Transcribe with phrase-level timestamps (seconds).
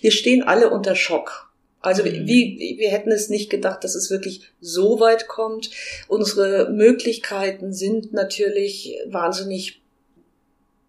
[0.00, 1.48] wir stehen alle unter Schock.
[1.80, 2.26] Also mhm.
[2.26, 5.70] wie, wir hätten es nicht gedacht, dass es wirklich so weit kommt.
[6.08, 9.80] Unsere Möglichkeiten sind natürlich wahnsinnig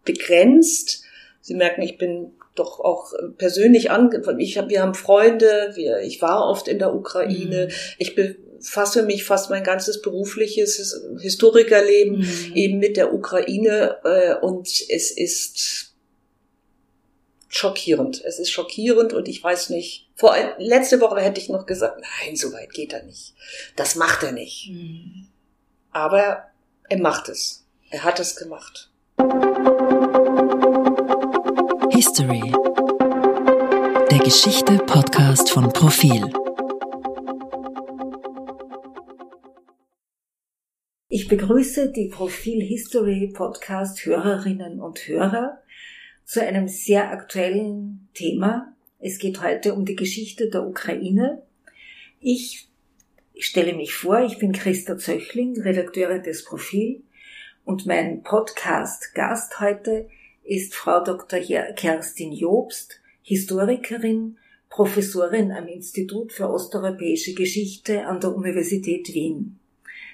[0.03, 1.03] begrenzt.
[1.41, 4.09] Sie merken, ich bin doch auch persönlich an,
[4.39, 7.73] ich hab, wir haben Freunde, wir, ich war oft in der Ukraine, mhm.
[7.97, 12.55] ich befasse mich fast mein ganzes berufliches Historikerleben mhm.
[12.55, 15.88] eben mit der Ukraine äh, und es ist
[17.49, 18.23] schockierend.
[18.23, 20.07] Es ist schockierend und ich weiß nicht.
[20.15, 23.33] Vor letzte Woche hätte ich noch gesagt, nein, so weit geht er nicht.
[23.75, 24.69] Das macht er nicht.
[24.69, 25.27] Mhm.
[25.91, 26.45] Aber
[26.87, 27.65] er macht es.
[27.89, 28.91] Er hat es gemacht.
[31.91, 32.53] History.
[34.11, 36.31] Der Geschichte-Podcast von Profil.
[41.11, 45.59] Ich begrüße die Profil History Podcast Hörerinnen und Hörer
[46.29, 48.75] zu einem sehr aktuellen Thema.
[48.99, 51.41] Es geht heute um die Geschichte der Ukraine.
[52.19, 52.69] Ich
[53.39, 57.01] stelle mich vor, ich bin Christa Zöchling, Redakteurin des Profil
[57.65, 60.07] und mein Podcast-Gast heute
[60.43, 61.39] ist Frau Dr.
[61.73, 64.37] Kerstin Jobst, Historikerin,
[64.69, 69.57] Professorin am Institut für osteuropäische Geschichte an der Universität Wien.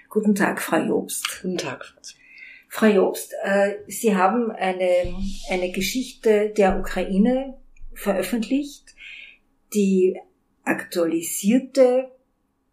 [0.07, 1.41] Guten Tag, Frau Jobst.
[1.41, 1.83] Guten Tag.
[1.83, 2.24] Frau
[2.83, 5.15] Jobst, äh, Sie haben eine,
[5.49, 7.57] eine Geschichte der Ukraine
[7.93, 8.93] veröffentlicht.
[9.73, 10.19] Die
[10.63, 12.11] aktualisierte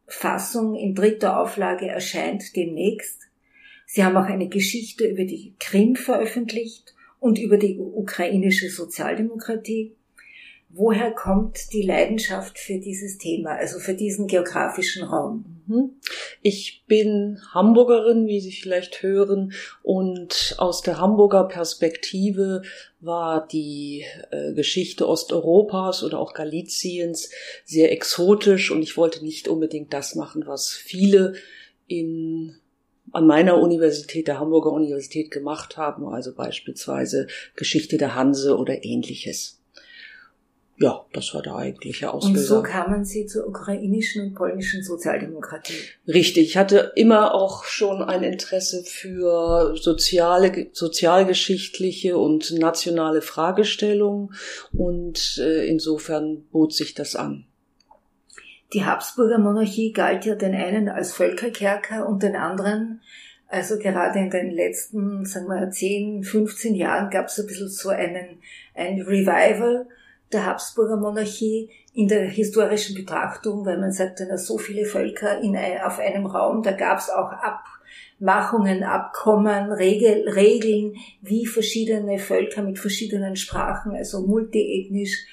[0.07, 3.29] Fassung in dritter Auflage erscheint demnächst.
[3.87, 9.95] Sie haben auch eine Geschichte über die Krim veröffentlicht und über die ukrainische Sozialdemokratie.
[10.75, 15.45] Woher kommt die Leidenschaft für dieses Thema, also für diesen geografischen Raum?
[15.67, 15.91] Mhm.
[16.41, 22.63] Ich bin Hamburgerin, wie Sie vielleicht hören, und aus der Hamburger Perspektive
[23.01, 27.29] war die äh, Geschichte Osteuropas oder auch Galiciens
[27.67, 31.35] sehr exotisch und ich wollte nicht unbedingt das machen, was viele
[31.87, 32.57] in
[33.11, 39.62] an meiner Universität, der Hamburger Universität gemacht haben, also beispielsweise Geschichte der Hanse oder ähnliches
[40.83, 42.57] ja, das war der eigentliche Auslöser.
[42.57, 45.75] Und so kamen Sie zur ukrainischen und polnischen Sozialdemokratie.
[46.09, 46.49] Richtig.
[46.49, 54.35] Ich hatte immer auch schon ein Interesse für soziale, sozialgeschichtliche und nationale Fragestellungen
[54.73, 57.47] und äh, insofern bot sich das an.
[58.73, 63.01] Die Habsburger Monarchie galt ja den einen als Völkerkerker und den anderen
[63.47, 67.91] also gerade in den letzten, sagen wir, 10, 15 Jahren gab es ein bisschen so
[67.91, 68.39] einen,
[68.75, 69.87] ein Revival
[70.33, 75.57] der Habsburger Monarchie in der historischen Betrachtung, weil man sagt, na, so viele Völker in,
[75.85, 77.31] auf einem Raum, da gab es auch
[78.19, 85.27] Abmachungen, Abkommen, Regel, Regeln, wie verschiedene Völker mit verschiedenen Sprachen, also multiethnisch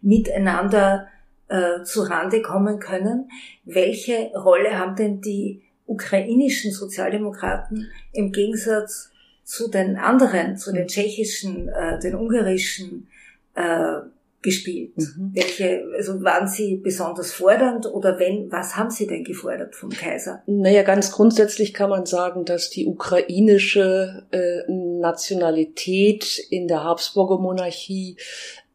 [0.00, 1.08] miteinander
[1.48, 3.30] äh, zu Rande kommen können.
[3.64, 9.10] Welche Rolle haben denn die ukrainischen Sozialdemokraten im Gegensatz
[9.44, 13.08] zu den anderen, zu den tschechischen, äh, den ungarischen
[13.54, 14.00] äh,
[14.46, 14.96] gespielt?
[14.96, 15.32] Mhm.
[15.34, 20.42] Welche, also waren Sie besonders fordernd oder wenn, was haben Sie denn gefordert vom Kaiser?
[20.46, 28.16] Naja, ganz grundsätzlich kann man sagen, dass die ukrainische äh, Nationalität in der Habsburger Monarchie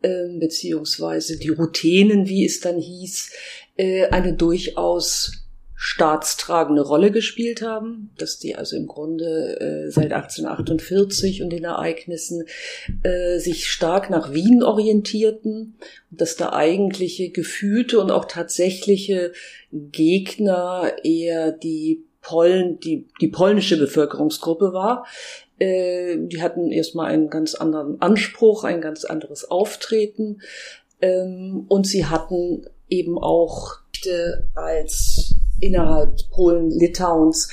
[0.01, 3.31] äh, beziehungsweise die Ruthenen, wie es dann hieß,
[3.77, 5.40] äh, eine durchaus
[5.83, 12.45] staatstragende Rolle gespielt haben, dass die also im Grunde äh, seit 1848 und den Ereignissen
[13.01, 15.79] äh, sich stark nach Wien orientierten
[16.11, 19.31] und dass der eigentliche gefühlte und auch tatsächliche
[19.71, 25.07] Gegner eher die Pollen, die, die polnische Bevölkerungsgruppe war.
[25.57, 30.41] Äh, die hatten erstmal einen ganz anderen Anspruch, ein ganz anderes Auftreten
[31.01, 33.79] ähm, und sie hatten eben auch
[34.55, 35.30] als
[35.61, 37.49] innerhalb Polen, Litauens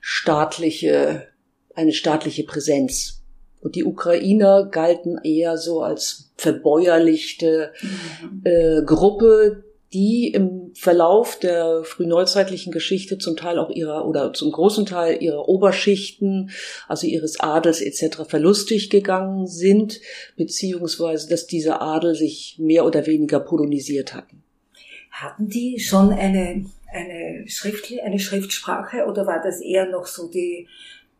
[0.00, 1.28] staatliche,
[1.74, 3.22] eine staatliche Präsenz.
[3.60, 8.42] Und die Ukrainer galten eher so als verbäuerlichte mhm.
[8.44, 14.86] äh, Gruppe, die im Verlauf der frühneuzeitlichen Geschichte zum Teil auch ihrer oder zum großen
[14.86, 16.50] Teil ihrer Oberschichten,
[16.86, 18.22] also ihres Adels etc.
[18.28, 20.00] verlustig gegangen sind,
[20.36, 24.42] beziehungsweise dass dieser Adel sich mehr oder weniger polonisiert hatten.
[25.10, 30.68] Hatten die schon eine eine, Schriftli eine Schriftsprache oder war das eher noch so die,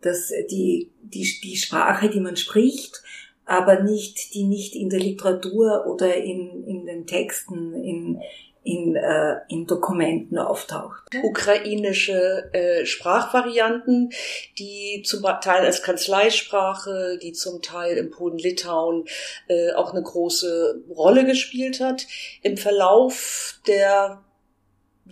[0.00, 3.02] das, die, die, die Sprache, die man spricht,
[3.44, 8.20] aber nicht, die nicht in der Literatur oder in, in den Texten, in,
[8.62, 11.02] in, äh, in Dokumenten auftaucht.
[11.22, 14.10] Ukrainische äh, Sprachvarianten,
[14.58, 19.06] die zum Teil als Kanzleisprache, die zum Teil im Polen-Litauen
[19.48, 22.06] äh, auch eine große Rolle gespielt hat.
[22.42, 24.22] Im Verlauf der,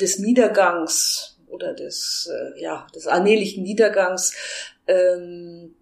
[0.01, 4.35] des Niedergangs oder des, äh, ja, des allmählichen Niedergangs
[4.87, 5.75] ähm,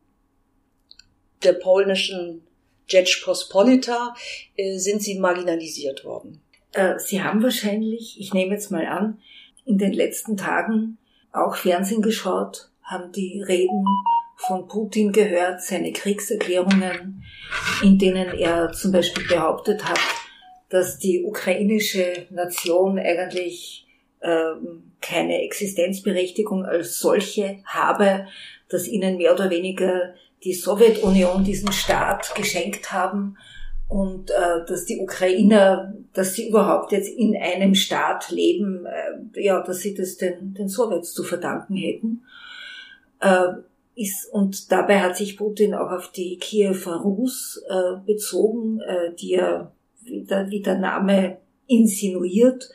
[1.42, 2.46] der polnischen
[2.86, 4.14] Rzeczpospolita
[4.56, 6.42] äh, sind sie marginalisiert worden.
[6.72, 9.20] Äh, sie haben wahrscheinlich, ich nehme jetzt mal an,
[9.64, 10.98] in den letzten Tagen
[11.32, 13.84] auch Fernsehen geschaut, haben die Reden
[14.36, 17.24] von Putin gehört, seine Kriegserklärungen,
[17.82, 19.98] in denen er zum Beispiel behauptet hat,
[20.68, 23.85] dass die ukrainische Nation eigentlich
[24.26, 28.26] ähm, keine Existenzberechtigung als solche habe,
[28.68, 33.36] dass ihnen mehr oder weniger die Sowjetunion diesen Staat geschenkt haben
[33.88, 39.62] und äh, dass die Ukrainer, dass sie überhaupt jetzt in einem Staat leben, äh, ja,
[39.62, 42.22] dass sie das den, den Sowjets zu verdanken hätten.
[43.20, 43.60] Äh,
[43.94, 49.30] ist, und dabei hat sich Putin auch auf die Kiewer Rus äh, bezogen, äh, die
[49.30, 52.68] ja, wie der, wie der Name insinuiert,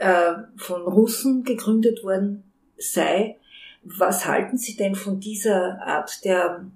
[0.00, 2.42] äh, von Russen gegründet worden
[2.78, 3.36] sei.
[3.84, 6.66] Was halten Sie denn von dieser Art der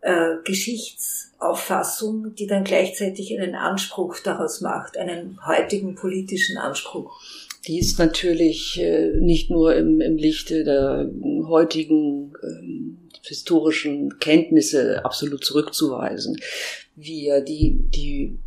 [0.00, 7.20] äh, Geschichtsauffassung, die dann gleichzeitig einen Anspruch daraus macht, einen heutigen politischen Anspruch.
[7.66, 11.08] Die ist natürlich äh, nicht nur im, im Lichte der
[11.46, 16.40] heutigen ähm, historischen Kenntnisse absolut zurückzuweisen.
[16.96, 18.38] Wir, die, die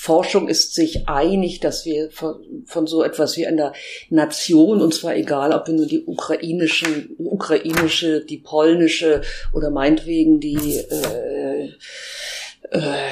[0.00, 3.72] Forschung ist sich einig, dass wir von, von, so etwas wie einer
[4.10, 9.22] Nation, und zwar egal, ob wir nur die ukrainischen, ukrainische, die polnische
[9.52, 11.72] oder meinetwegen die äh,
[12.70, 13.10] äh,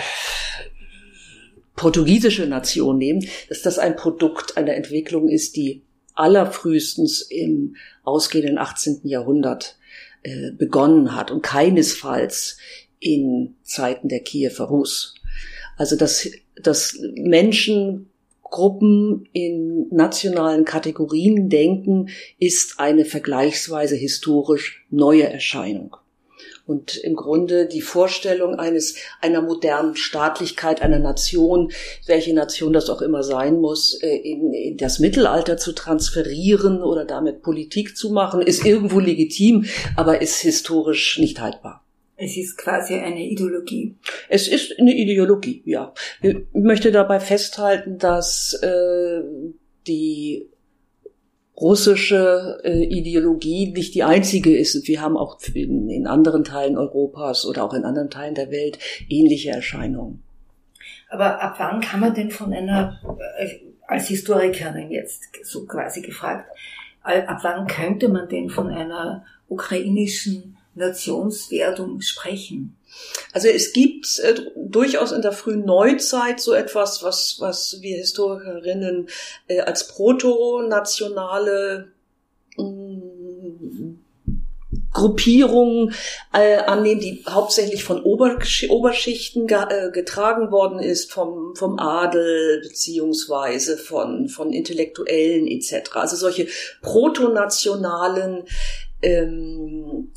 [1.75, 5.83] portugiesische Nation nehmen, dass das ein Produkt einer Entwicklung ist, die
[6.15, 7.75] allerfrühestens im
[8.05, 9.01] ausgehenden 18.
[9.03, 9.77] Jahrhundert
[10.23, 12.59] äh, begonnen hat und keinesfalls
[13.01, 15.15] in Zeiten der Kiewer Rus.
[15.77, 16.29] Also dass,
[16.63, 18.11] dass Menschen
[18.43, 22.09] Gruppen in nationalen Kategorien denken,
[22.39, 25.97] ist eine vergleichsweise historisch neue Erscheinung.
[26.67, 31.71] Und im Grunde die Vorstellung eines, einer modernen Staatlichkeit, einer Nation,
[32.07, 37.05] welche Nation das auch immer sein muss, äh, in, in das Mittelalter zu transferieren oder
[37.05, 41.86] damit Politik zu machen, ist irgendwo legitim, aber ist historisch nicht haltbar.
[42.17, 43.95] Es ist quasi eine Ideologie.
[44.29, 45.93] Es ist eine Ideologie, ja.
[46.23, 49.23] Ich möchte dabei festhalten, dass äh,
[49.87, 50.49] die
[51.61, 54.89] russische äh, Ideologie nicht die einzige ist.
[54.89, 58.79] Wir haben auch in, in anderen Teilen Europas oder auch in anderen Teilen der Welt
[59.09, 60.23] ähnliche Erscheinungen.
[61.11, 62.99] Aber ab wann kann man denn von einer,
[63.39, 63.49] äh,
[63.87, 66.51] als Historikerin jetzt so quasi gefragt,
[67.03, 72.77] ab wann könnte man denn von einer ukrainischen Nationswerdung sprechen?
[73.33, 79.09] Also es gibt äh, durchaus in der frühen Neuzeit so etwas, was, was wir Historikerinnen
[79.49, 81.89] äh, als proto-nationale
[82.57, 83.97] mm,
[84.93, 85.95] Gruppierungen
[86.33, 92.63] äh, annehmen, die hauptsächlich von Obergesch Oberschichten ge äh, getragen worden ist, vom, vom Adel
[92.63, 95.97] beziehungsweise von, von Intellektuellen etc.
[95.97, 96.49] Also solche
[96.81, 98.45] protonationalen
[99.03, 100.13] ähm,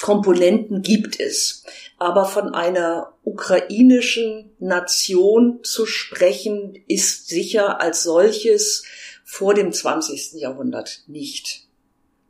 [0.00, 1.64] Komponenten gibt es.
[1.98, 8.84] Aber von einer ukrainischen Nation zu sprechen, ist sicher als solches
[9.24, 10.40] vor dem 20.
[10.40, 11.68] Jahrhundert nicht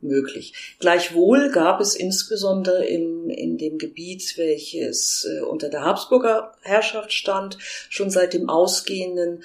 [0.01, 0.53] möglich.
[0.79, 7.57] Gleichwohl gab es insbesondere im, in dem Gebiet, welches äh, unter der Habsburger Herrschaft stand,
[7.89, 9.43] schon seit dem ausgehenden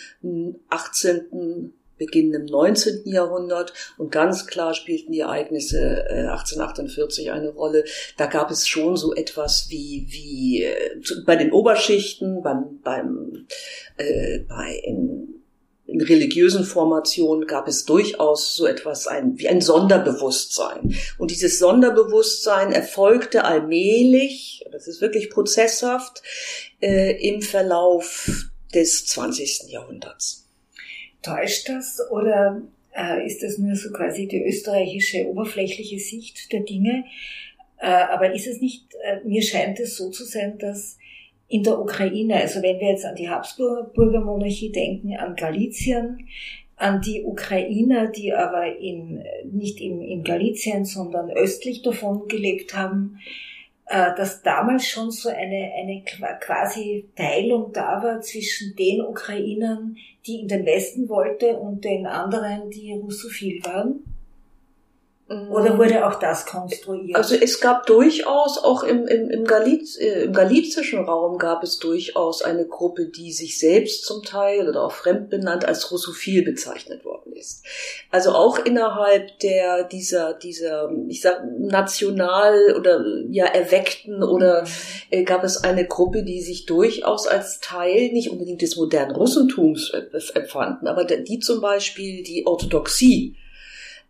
[0.69, 1.73] 18.
[2.05, 3.03] Beginn im 19.
[3.07, 7.85] Jahrhundert und ganz klar spielten die Ereignisse äh, 1848 eine Rolle.
[8.17, 13.47] Da gab es schon so etwas wie, wie äh, bei den Oberschichten, beim, beim,
[13.97, 15.43] äh, bei in,
[15.87, 20.95] in religiösen Formationen gab es durchaus so etwas ein, wie ein Sonderbewusstsein.
[21.19, 26.23] Und dieses Sonderbewusstsein erfolgte allmählich, das ist wirklich prozesshaft,
[26.81, 29.69] äh, im Verlauf des 20.
[29.69, 30.44] Jahrhunderts.
[31.25, 32.63] Täuscht das oder
[32.95, 37.05] äh, ist das nur so quasi die österreichische oberflächliche Sicht der Dinge?
[37.79, 40.99] Äh, aber ist es nicht, äh, mir scheint es so zu sein, dass
[41.49, 46.27] in der Ukraine, also wenn wir jetzt an die Habsburger Monarchie denken, an Galizien,
[46.77, 53.21] an die Ukrainer, die aber in, nicht in, in Galizien, sondern östlich davon gelebt haben,
[53.87, 56.03] dass damals schon so eine, eine
[56.41, 62.71] quasi Teilung da war zwischen den Ukrainern, die in den Westen wollte und den anderen,
[62.71, 64.14] die russophil waren?
[65.27, 65.79] Oder mhm.
[65.79, 67.17] wurde auch das konstruiert?
[67.17, 71.79] Also es gab durchaus, auch im, im, im, Galiz, äh, im galizischen Raum gab es
[71.79, 77.07] durchaus eine Gruppe, die sich selbst zum Teil oder auch fremd benannt als russophil bezeichnet
[77.07, 77.65] worden ist.
[78.11, 84.69] Also auch innerhalb der dieser dieser ich sag national oder ja erweckten oder mhm.
[85.09, 89.91] äh, gab es eine Gruppe, die sich durchaus als Teil nicht unbedingt des modernen Russentums
[89.95, 90.03] äh,
[90.39, 93.37] empfanden, aber die zum Beispiel die Orthodoxie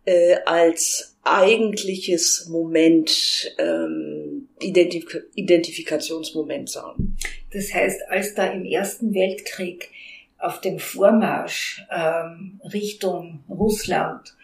[0.05, 7.17] äh, als eigentliches Moment, ähm, Identif Identifikationsmoment sahen.
[7.51, 9.89] Das heißt, als da im Ersten Weltkrieg
[10.37, 14.35] auf dem Vormarsch ähm, Richtung Russland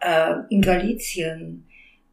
[0.00, 1.66] äh, in Galizien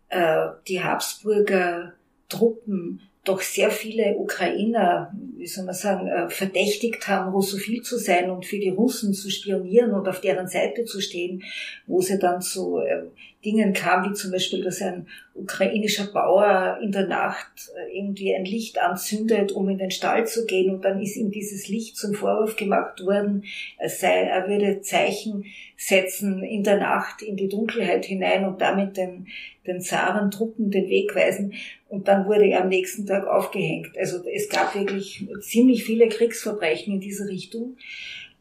[0.09, 1.93] äh, die Habsburger
[2.27, 8.31] Truppen doch sehr viele Ukrainer, wie soll man sagen, äh, verdächtigt haben, russophil zu sein
[8.31, 11.43] und für die Russen zu spionieren und auf deren Seite zu stehen,
[11.85, 13.03] wo sie dann zu äh,
[13.43, 18.45] Dingen kam, wie zum Beispiel, dass ein ukrainischer Bauer in der Nacht äh, irgendwie ein
[18.45, 22.13] Licht anzündet, um in den Stall zu gehen und dann ist ihm dieses Licht zum
[22.13, 23.45] Vorwurf gemacht worden,
[23.77, 25.45] er, sei, er würde Zeichen
[25.75, 29.27] setzen in der Nacht in die Dunkelheit hinein und damit den,
[29.65, 31.53] den Zarentruppen den Weg weisen
[31.89, 33.97] und dann wurde er am nächsten Tag aufgehängt.
[33.97, 37.77] Also es gab wirklich ziemlich viele Kriegsverbrechen in diese Richtung.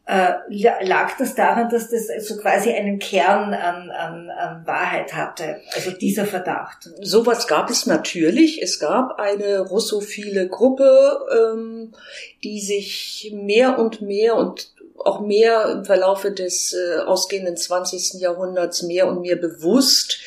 [0.05, 5.61] Äh, lag das daran, dass das so quasi einen Kern an, an, an Wahrheit hatte,
[5.73, 6.89] also dieser Verdacht?
[7.01, 8.61] Sowas gab es natürlich.
[8.61, 11.93] Es gab eine russophile Gruppe, ähm,
[12.43, 18.19] die sich mehr und mehr und auch mehr im Verlaufe des äh, ausgehenden 20.
[18.19, 20.19] Jahrhunderts mehr und mehr bewusst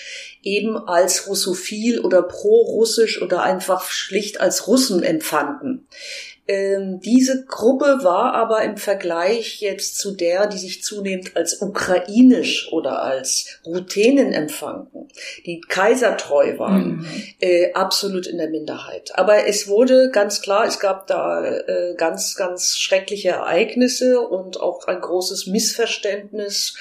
[0.43, 5.87] eben als russophil oder pro-russisch oder einfach schlicht als Russen empfanden.
[6.47, 12.71] Ähm, diese Gruppe war aber im Vergleich jetzt zu der, die sich zunehmend als ukrainisch
[12.71, 15.09] oder als Ruthenen empfanden,
[15.47, 17.07] die kaisertreu waren, mhm.
[17.41, 19.13] äh, absolut in der Minderheit.
[19.15, 24.87] Aber es wurde ganz klar, es gab da äh, ganz, ganz schreckliche Ereignisse und auch
[24.87, 26.77] ein großes Missverständnis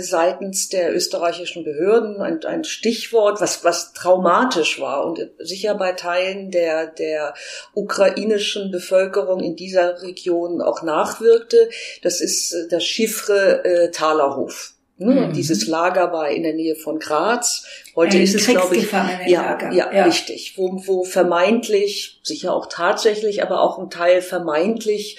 [0.00, 6.50] seitens der österreichischen Behörden ein, ein Stichwort, was, was traumatisch war und sicher bei Teilen
[6.50, 7.32] der, der
[7.72, 11.70] ukrainischen Bevölkerung in dieser Region auch nachwirkte.
[12.02, 14.74] Das ist äh, das Chiffre äh, Talerhof.
[14.98, 15.28] Ne?
[15.28, 15.32] Mhm.
[15.32, 17.64] Dieses Lager war in der Nähe von Graz.
[17.96, 22.66] Heute Ein ist es, glaube ich, ja, ja, ja, richtig, wo, wo vermeintlich, sicher auch
[22.66, 25.18] tatsächlich, aber auch ein Teil vermeintlich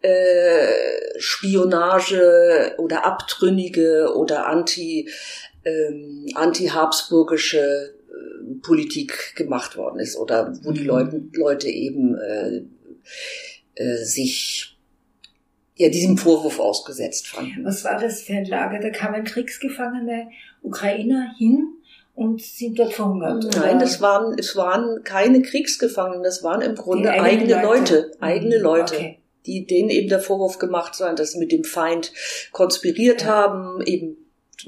[0.00, 5.08] äh, Spionage oder Abtrünnige oder anti
[5.64, 10.86] ähm, anti-habsburgische äh, Politik gemacht worden ist oder wo die mhm.
[10.86, 12.62] Leute, Leute eben äh,
[13.74, 14.78] äh, sich
[15.74, 17.64] ja diesem Vorwurf ausgesetzt fanden.
[17.64, 18.80] Was war das für ein Lager?
[18.80, 20.28] Da kamen Kriegsgefangene
[20.62, 21.74] Ukrainer hin
[22.14, 23.44] und sind dort verhungert.
[23.54, 23.78] Nein, oder?
[23.78, 28.62] das waren es waren keine Kriegsgefangenen, das waren im Grunde eigene Leute, Leute eigene mhm,
[28.62, 28.94] Leute.
[28.94, 29.17] Okay
[29.48, 32.12] die denen eben der Vorwurf gemacht sein, dass sie mit dem Feind
[32.52, 34.16] konspiriert haben, eben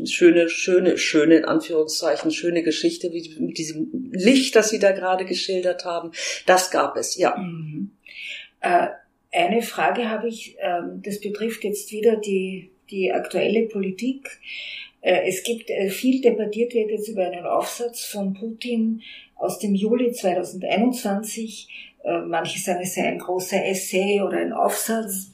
[0.04, 5.24] schöne, schöne, schöne, in Anführungszeichen, schöne Geschichte, wie mit diesem Licht, das Sie da gerade
[5.24, 6.12] geschildert haben.
[6.46, 7.36] Das gab es, ja.
[7.36, 7.90] Mhm.
[8.60, 8.88] Äh,
[9.32, 14.40] eine Frage habe ich, äh, das betrifft jetzt wieder die, die aktuelle Politik.
[15.00, 19.02] Äh, es gibt äh, viel debattiert wird jetzt über einen Aufsatz von Putin
[19.36, 21.89] aus dem Juli 2021, äh,
[22.26, 25.30] manche sagen, es sei ein großer Essay oder ein Aufsatz.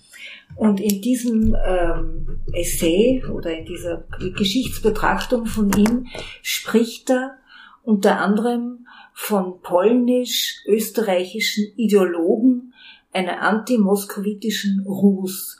[0.55, 4.05] Und in diesem ähm, Essay oder in dieser
[4.37, 6.07] Geschichtsbetrachtung von ihm
[6.43, 7.39] spricht er
[7.83, 12.73] unter anderem von polnisch-österreichischen Ideologen
[13.13, 15.59] einer antimoskowitischen Rus.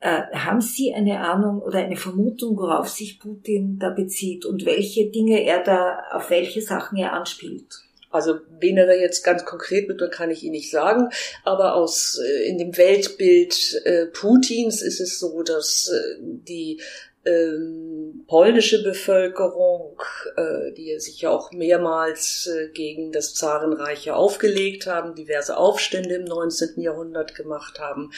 [0.00, 5.10] Äh, haben Sie eine Ahnung oder eine Vermutung, worauf sich Putin da bezieht und welche
[5.10, 7.84] Dinge er da, auf welche Sachen er anspielt?
[8.14, 11.08] Also wen er da jetzt ganz konkret mit, kann ich Ihnen nicht sagen.
[11.42, 16.80] Aber aus äh, in dem Weltbild äh, Putins ist es so, dass äh, die
[17.24, 17.93] ähm,
[18.26, 20.00] polnische Bevölkerung,
[20.36, 26.14] äh, die sich ja auch mehrmals äh, gegen das Zarenreich ja aufgelegt haben, diverse Aufstände
[26.14, 26.80] im 19.
[26.80, 28.12] Jahrhundert gemacht haben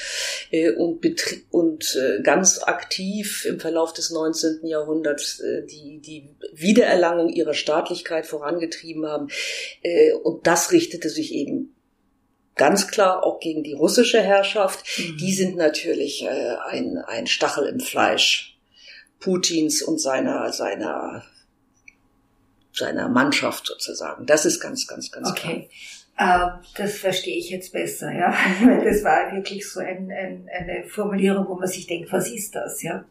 [0.50, 1.04] äh, und,
[1.50, 4.66] und äh, ganz aktiv im Verlauf des 19.
[4.66, 9.28] Jahrhunderts äh, die, die Wiedererlangung ihrer Staatlichkeit vorangetrieben haben.
[9.82, 11.74] Äh, und das richtete sich eben
[12.54, 14.84] ganz klar auch gegen die russische Herrschaft.
[14.98, 15.16] Mhm.
[15.18, 18.55] Die sind natürlich äh, ein, ein Stachel im Fleisch
[19.20, 21.24] Putins und seiner, seiner
[22.76, 24.26] seiner Mannschaft sozusagen.
[24.26, 25.68] Das ist ganz, ganz, ganz okay.
[26.16, 26.58] klar.
[26.58, 28.34] Äh, das verstehe ich jetzt besser, ja.
[28.84, 32.82] Das war wirklich so ein, ein, eine Formulierung, wo man sich denkt, was ist das,
[32.82, 33.04] ja?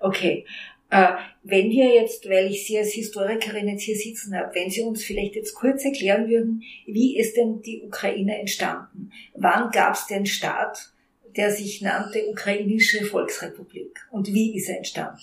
[0.00, 0.46] Okay.
[0.90, 1.12] Äh,
[1.42, 5.04] wenn wir jetzt, weil ich Sie als Historikerin jetzt hier sitzen habe, wenn Sie uns
[5.04, 9.10] vielleicht jetzt kurz erklären würden, wie ist denn die Ukraine entstanden?
[9.34, 10.92] Wann gab es den Staat?
[11.38, 14.00] Der sich nannte Ukrainische Volksrepublik.
[14.10, 15.20] Und wie ist er entstanden?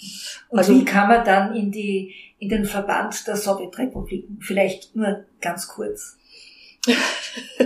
[0.50, 4.40] Und also, wie kam er dann in die, in den Verband der Sowjetrepubliken?
[4.42, 6.16] Vielleicht nur ganz kurz.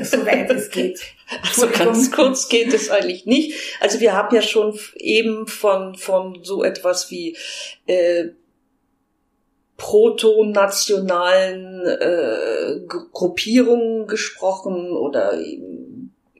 [0.01, 0.99] Soweit es geht.
[1.43, 3.53] Also ganz kurz geht es eigentlich nicht.
[3.81, 7.37] Also wir haben ja schon eben von, von so etwas wie
[7.85, 8.29] äh,
[9.77, 15.39] proto-nationalen äh, Gruppierungen gesprochen oder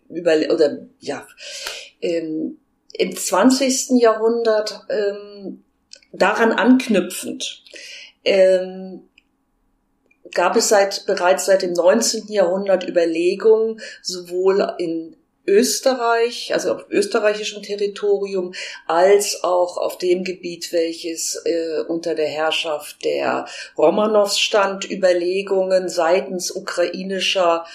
[0.09, 1.25] über oder ja
[2.01, 2.59] ähm,
[2.93, 4.01] im 20.
[4.01, 5.63] Jahrhundert ähm,
[6.11, 7.63] daran anknüpfend
[8.25, 9.09] ähm,
[10.33, 12.27] gab es seit bereits seit dem 19.
[12.27, 15.15] Jahrhundert Überlegungen, sowohl in
[15.47, 18.53] Österreich, also auf österreichischem Territorium,
[18.85, 26.51] als auch auf dem Gebiet, welches äh, unter der Herrschaft der Romanows stand, Überlegungen seitens
[26.51, 27.65] ukrainischer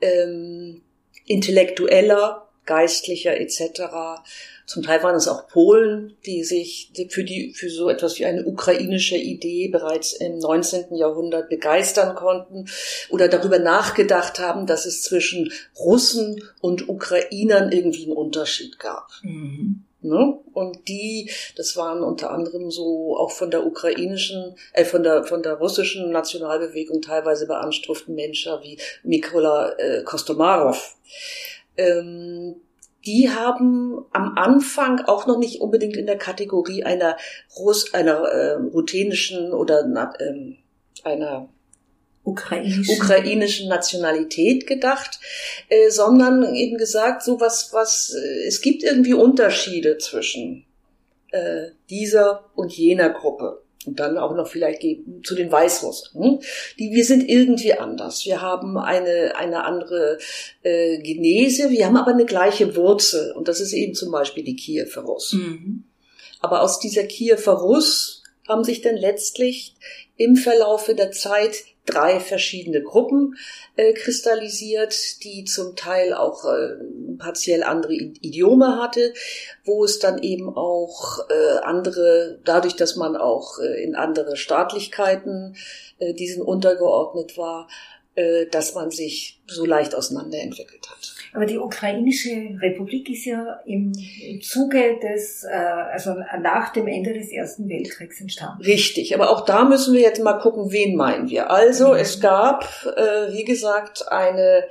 [0.00, 0.82] ähm,
[1.26, 4.20] Intellektueller Geistlicher etc.
[4.66, 8.44] Zum Teil waren es auch Polen, die sich für die für so etwas wie eine
[8.44, 10.94] ukrainische Idee bereits im 19.
[10.94, 12.66] Jahrhundert begeistern konnten
[13.08, 19.08] oder darüber nachgedacht haben, dass es zwischen Russen und Ukrainern irgendwie einen Unterschied gab.
[19.22, 19.84] Mhm.
[20.00, 20.38] Ne?
[20.52, 25.42] Und die, das waren unter anderem so auch von der ukrainischen, äh, von der von
[25.42, 30.94] der russischen Nationalbewegung teilweise beanspruchten Menschen wie Mikola äh, Kostomarov
[31.78, 32.56] ähm,
[33.06, 37.16] die haben am Anfang auch noch nicht unbedingt in der Kategorie einer
[37.56, 39.80] Russ, einer äh, ruthenischen oder
[40.18, 40.56] äh,
[41.04, 41.48] einer
[42.24, 42.96] ukrainischen.
[42.96, 45.20] ukrainischen Nationalität gedacht,
[45.68, 50.66] äh, sondern eben gesagt, so was, was, äh, es gibt irgendwie Unterschiede zwischen
[51.30, 54.82] äh, dieser und jener Gruppe und dann auch noch vielleicht
[55.24, 56.40] zu den Weißrussen.
[56.78, 58.24] Die, wir sind irgendwie anders.
[58.24, 60.18] Wir haben eine, eine andere
[60.62, 63.32] äh, Genese, wir haben aber eine gleiche Wurzel.
[63.32, 65.32] Und das ist eben zum Beispiel die Kiewer Russ.
[65.32, 65.84] Mhm.
[66.40, 69.74] Aber aus dieser Kiewer Russ haben sich dann letztlich
[70.16, 73.36] im Verlaufe der Zeit drei verschiedene Gruppen
[73.76, 76.74] äh, kristallisiert, die zum Teil auch äh,
[77.18, 79.12] partiell andere Idiome hatte,
[79.64, 85.56] wo es dann eben auch äh, andere, dadurch, dass man auch äh, in andere Staatlichkeiten
[85.98, 87.68] äh, diesen untergeordnet war,
[88.14, 91.14] äh, dass man sich so leicht auseinanderentwickelt hat.
[91.32, 93.92] Aber die ukrainische Republik ist ja im,
[94.42, 98.62] Zuge des, äh, also nach dem Ende des Ersten Weltkriegs entstanden.
[98.62, 101.50] Richtig, aber auch da müssen wir jetzt mal gucken, wen meinen wir.
[101.50, 101.98] Also mhm.
[101.98, 102.64] es gab,
[102.96, 104.64] äh, wie gesagt, eine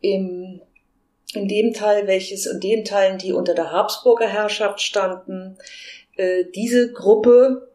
[0.00, 0.60] im
[1.34, 5.58] in dem Teil, welches in den Teilen, die unter der Habsburger Herrschaft standen,
[6.16, 7.70] äh, diese Gruppe,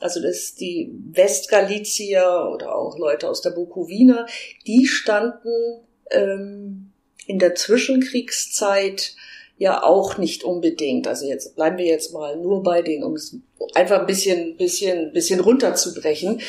[0.00, 4.26] also das die Westgalizier oder auch Leute aus der Bukowina,
[4.66, 6.92] die standen ähm,
[7.26, 9.14] in der Zwischenkriegszeit
[9.58, 11.06] ja auch nicht unbedingt.
[11.06, 13.36] Also jetzt bleiben wir jetzt mal nur bei denen, um es
[13.74, 16.40] einfach ein bisschen, bisschen, bisschen runterzubrechen.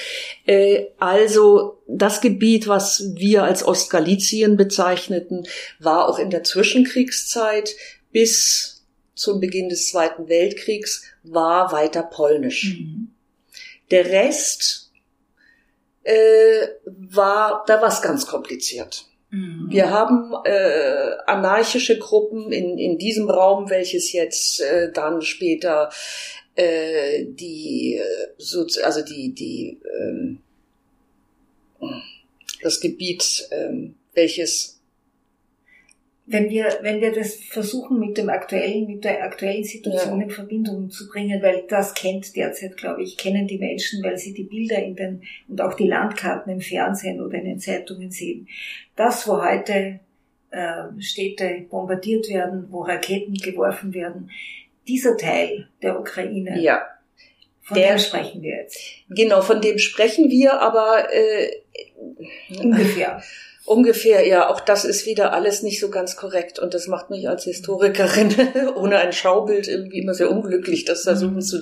[0.46, 5.48] Äh, also das Gebiet, was wir als Ostgalizien bezeichneten,
[5.80, 7.76] war auch in der Zwischenkriegszeit
[8.12, 12.78] bis zum Beginn des Zweiten Weltkriegs war weiter polnisch.
[12.80, 13.10] Mhm.
[13.92, 14.92] Der Rest
[16.04, 19.09] äh, war, da war es ganz kompliziert.
[19.32, 19.68] Mhm.
[19.70, 25.90] Wir haben äh, anarchische Gruppen in, in diesem Raum, welches jetzt äh, dann später
[26.56, 30.40] äh, die, äh, so, also die, die, ähm,
[32.62, 34.79] das Gebiet, ähm, welches
[36.32, 40.26] wenn wir, wenn wir das versuchen mit dem aktuellen, mit der aktuellen Situation ja.
[40.26, 44.36] in Verbindung zu bringen, weil das kennt derzeit, glaube ich, kennen die Menschen, weil sie
[44.36, 48.48] die Bilder in den, und auch die Landkarten im Fernsehen oder in den Zeitungen sehen.
[48.96, 50.02] Das, wo heute
[50.52, 54.30] äh, Städte bombardiert werden, wo Raketen geworfen werden,
[54.88, 56.84] dieser Teil der Ukraine, ja.
[57.62, 58.80] Von der, dem sprechen wir jetzt.
[59.10, 61.50] Genau, von dem sprechen wir, aber äh,
[62.60, 63.22] ungefähr.
[63.70, 67.30] Ungefähr, ja, auch das ist wieder alles nicht so ganz korrekt und das macht mich
[67.30, 68.34] als Historikerin
[68.76, 71.42] ohne ein Schaubild irgendwie immer sehr unglücklich, das versuchen mhm.
[71.42, 71.62] zu.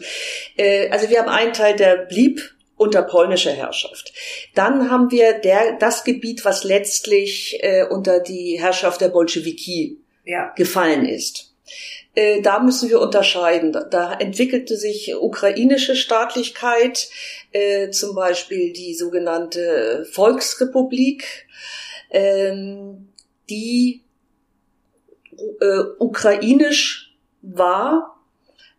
[0.55, 4.13] Äh, also wir haben einen Teil, der blieb unter polnischer Herrschaft.
[4.55, 10.53] Dann haben wir der, das Gebiet, was letztlich äh, unter die Herrschaft der Bolschewiki ja.
[10.55, 11.55] gefallen ist.
[12.15, 13.77] äh, da müssen wir unterscheiden.
[13.91, 17.09] Da entwickelte sich ukrainische Staatlichkeit,
[17.51, 21.47] äh, zum Beispiel die sogenannte Volksrepublik,
[22.09, 23.09] ähm,
[23.49, 24.03] die
[25.59, 28.19] äh, ukrainisch war,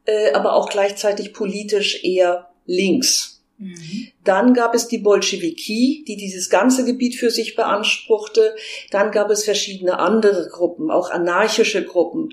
[0.04, 3.42] äh, aber auch gleichzeitig politisch eher links.
[3.58, 4.08] Mhm.
[4.24, 8.54] Dann gab es die Bolschewiki, die dieses ganze Gebiet für sich beanspruchte.
[8.90, 12.30] Dann gab es verschiedene andere Gruppen, auch anarchische Gruppen,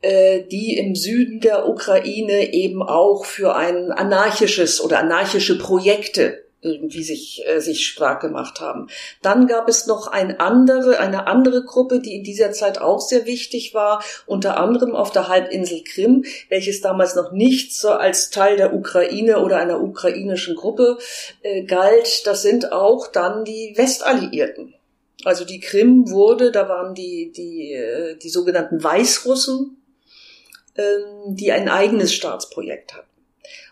[0.00, 7.04] äh, die im Süden der Ukraine eben auch für ein anarchisches oder anarchische Projekte irgendwie
[7.04, 8.88] sich, äh, sich stark gemacht haben.
[9.22, 13.26] Dann gab es noch ein andere, eine andere Gruppe, die in dieser Zeit auch sehr
[13.26, 18.56] wichtig war, unter anderem auf der Halbinsel Krim, welches damals noch nicht so als Teil
[18.56, 20.98] der Ukraine oder einer ukrainischen Gruppe
[21.42, 22.26] äh, galt.
[22.26, 24.74] Das sind auch dann die Westalliierten.
[25.24, 29.76] Also die Krim wurde, da waren die, die, äh, die sogenannten Weißrussen,
[30.76, 33.08] ähm, die ein eigenes Staatsprojekt hatten.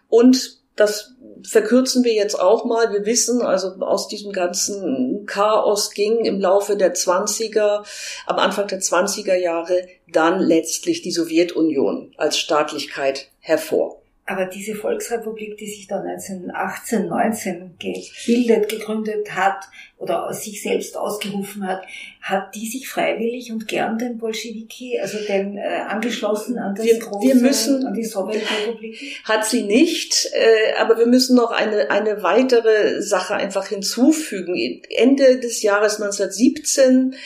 [0.09, 1.15] Und das
[1.49, 2.93] verkürzen wir jetzt auch mal.
[2.93, 7.85] Wir wissen, also aus diesem ganzen Chaos ging im Laufe der 20er,
[8.27, 14.02] am Anfang der 20er Jahre dann letztlich die Sowjetunion als Staatlichkeit hervor.
[14.33, 19.65] Aber diese Volksrepublik, die sich dann 1918, 19 gebildet, gegründet hat
[19.99, 21.83] oder sich selbst ausgerufen hat,
[22.23, 26.99] hat die sich freiwillig und gern den Bolschewiki, also den äh, angeschlossen an das wir,
[26.99, 29.21] große, wir müssen, an die Sowjetrepublik?
[29.25, 34.83] Hat sie nicht, äh, aber wir müssen noch eine, eine weitere Sache einfach hinzufügen.
[34.89, 37.17] Ende des Jahres 1917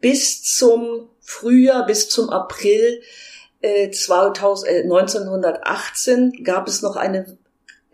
[0.00, 3.02] bis zum Frühjahr, bis zum April
[3.90, 7.38] 2000, äh, 1918 äh, gab es noch eine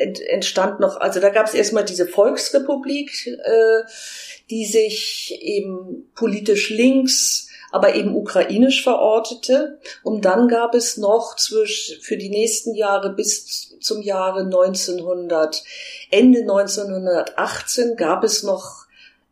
[0.01, 3.83] entstand noch, also da gab es erstmal diese Volksrepublik, äh,
[4.49, 9.79] die sich eben politisch links, aber eben ukrainisch verortete.
[10.03, 15.63] Und dann gab es noch zwischen, für die nächsten Jahre bis zum Jahre 1900,
[16.11, 18.87] Ende 1918 gab es noch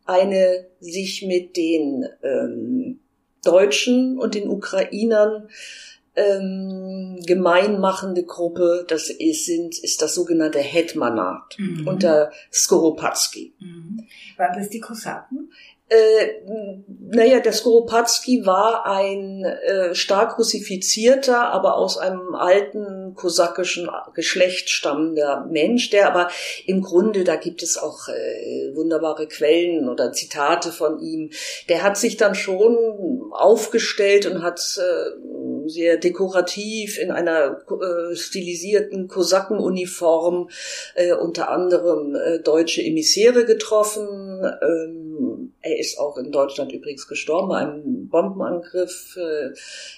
[0.05, 2.99] eine sich mit den ähm,
[3.43, 5.49] Deutschen und den Ukrainern
[6.19, 11.87] ähm, gemeinmachende Gruppe, das ist, sind, ist das sogenannte Hetmanat mhm.
[11.87, 13.53] unter Skoropadsky.
[13.59, 14.07] Mhm.
[14.37, 15.51] Waren das die Kosaken?
[15.91, 16.41] Äh,
[16.99, 25.47] naja, der Skoropadsky war ein äh, stark russifizierter, aber aus einem alten kosakischen Geschlecht stammender
[25.49, 26.29] Mensch, der aber
[26.67, 31.31] im Grunde, da gibt es auch äh, wunderbare Quellen oder Zitate von ihm,
[31.69, 35.38] der hat sich dann schon aufgestellt und hat äh,
[35.69, 40.49] sehr dekorativ in einer äh, stilisierten Kosakenuniform
[40.95, 44.41] äh, unter anderem äh, deutsche Emissäre getroffen.
[44.61, 45.28] Ähm,
[45.61, 49.17] er ist auch in Deutschland übrigens gestorben, einem Bombenangriff.
[49.17, 49.49] Äh,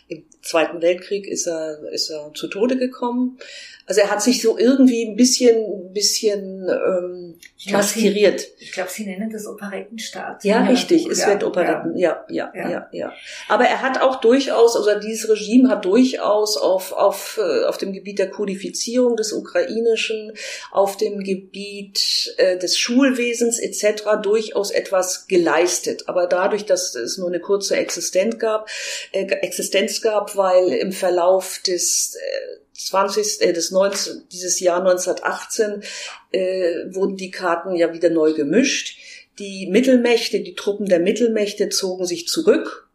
[0.07, 3.37] Im Zweiten Weltkrieg ist er, ist er zu Tode gekommen.
[3.85, 8.39] Also er hat sich so irgendwie ein bisschen, bisschen ähm, ich maskeriert.
[8.39, 10.43] Sie, ich glaube, Sie nennen das Operettenstaat.
[10.43, 11.07] Ja, richtig.
[11.07, 11.97] Es ja, wird Operetten.
[11.97, 12.25] Ja.
[12.29, 13.13] Ja, ja, ja, ja,
[13.49, 17.91] Aber er hat auch durchaus, also dieses Regime hat durchaus auf auf äh, auf dem
[17.91, 20.31] Gebiet der Kodifizierung des Ukrainischen,
[20.71, 24.03] auf dem Gebiet äh, des Schulwesens etc.
[24.23, 26.07] durchaus etwas geleistet.
[26.07, 28.69] Aber dadurch, dass es nur eine kurze Existenz gab,
[29.11, 33.41] äh, Existenz gab, weil im Verlauf des äh, 20.
[33.41, 35.83] Äh, des 19, dieses Jahr 1918
[36.31, 38.97] äh, wurden die Karten ja wieder neu gemischt.
[39.39, 42.89] Die Mittelmächte, die Truppen der Mittelmächte zogen sich zurück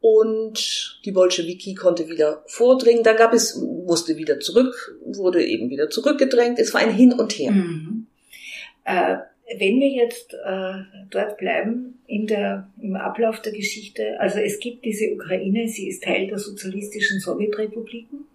[0.00, 3.02] und die Bolschewiki konnte wieder vordringen.
[3.02, 6.58] Dann gab es, musste wieder zurück, wurde eben wieder zurückgedrängt.
[6.58, 7.50] Es war ein Hin und Her.
[7.50, 8.06] Mhm.
[8.84, 9.16] Äh,
[9.58, 10.72] wenn wir jetzt äh,
[11.10, 16.04] dort bleiben in der, im Ablauf der Geschichte, also es gibt diese Ukraine, sie ist
[16.04, 18.26] Teil der sozialistischen Sowjetrepubliken.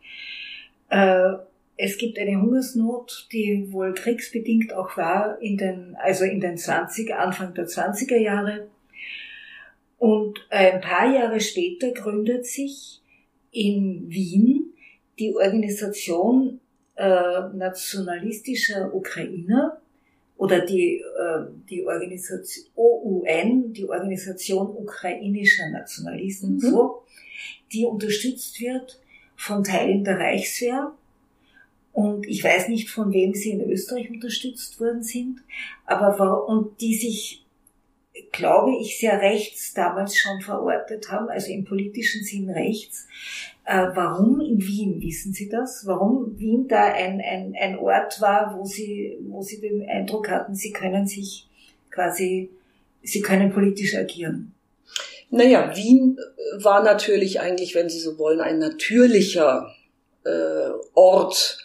[0.90, 1.34] Äh,
[1.78, 7.14] es gibt eine Hungersnot, die wohl kriegsbedingt auch war in den, also in den 20,
[7.14, 8.68] Anfang der 20er Jahre.
[9.98, 13.02] Und ein paar Jahre später gründet sich
[13.52, 14.74] in Wien
[15.20, 16.60] die Organisation
[16.96, 19.82] äh, nationalistischer Ukrainer
[20.38, 26.60] oder die, äh, die Organisation OUN, die Organisation ukrainischer Nationalisten, mhm.
[26.60, 27.04] so,
[27.72, 29.00] die unterstützt wird
[29.36, 30.94] von Teilen der Reichswehr.
[31.94, 35.42] Und ich weiß nicht, von wem sie in Österreich unterstützt worden sind,
[35.86, 37.46] aber und die sich,
[38.34, 43.08] glaube ich, sehr rechts damals schon verortet haben, also im politischen Sinn rechts.
[43.66, 45.88] Äh, warum in Wien, wissen Sie das?
[45.88, 50.54] Warum Wien da ein, ein, ein Ort war, wo Sie, wo Sie den Eindruck hatten,
[50.54, 51.48] Sie können sich
[51.90, 52.52] quasi,
[53.02, 54.54] Sie können politisch agieren?
[55.32, 56.18] Naja, Wien
[56.60, 59.74] war natürlich eigentlich, wenn Sie so wollen, ein natürlicher
[60.24, 61.58] äh, Ort,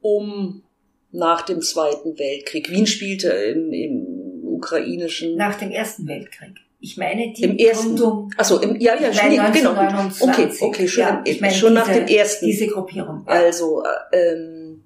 [0.00, 0.62] um
[1.10, 2.70] nach dem Zweiten Weltkrieg.
[2.70, 5.36] Wien spielte im, im ukrainischen.
[5.36, 6.54] Nach dem Ersten Weltkrieg.
[6.80, 8.30] Ich meine die Im ersten, Gründung.
[8.36, 9.72] Achso, im, ja, ja, nee, genau.
[9.72, 10.22] 1929.
[10.22, 12.46] Okay, okay, schon, Ja, ich meine schon nach diese- dem ersten.
[12.46, 13.24] Diese Gruppierung.
[13.26, 13.32] Ja.
[13.32, 14.84] Also, äh, ähm,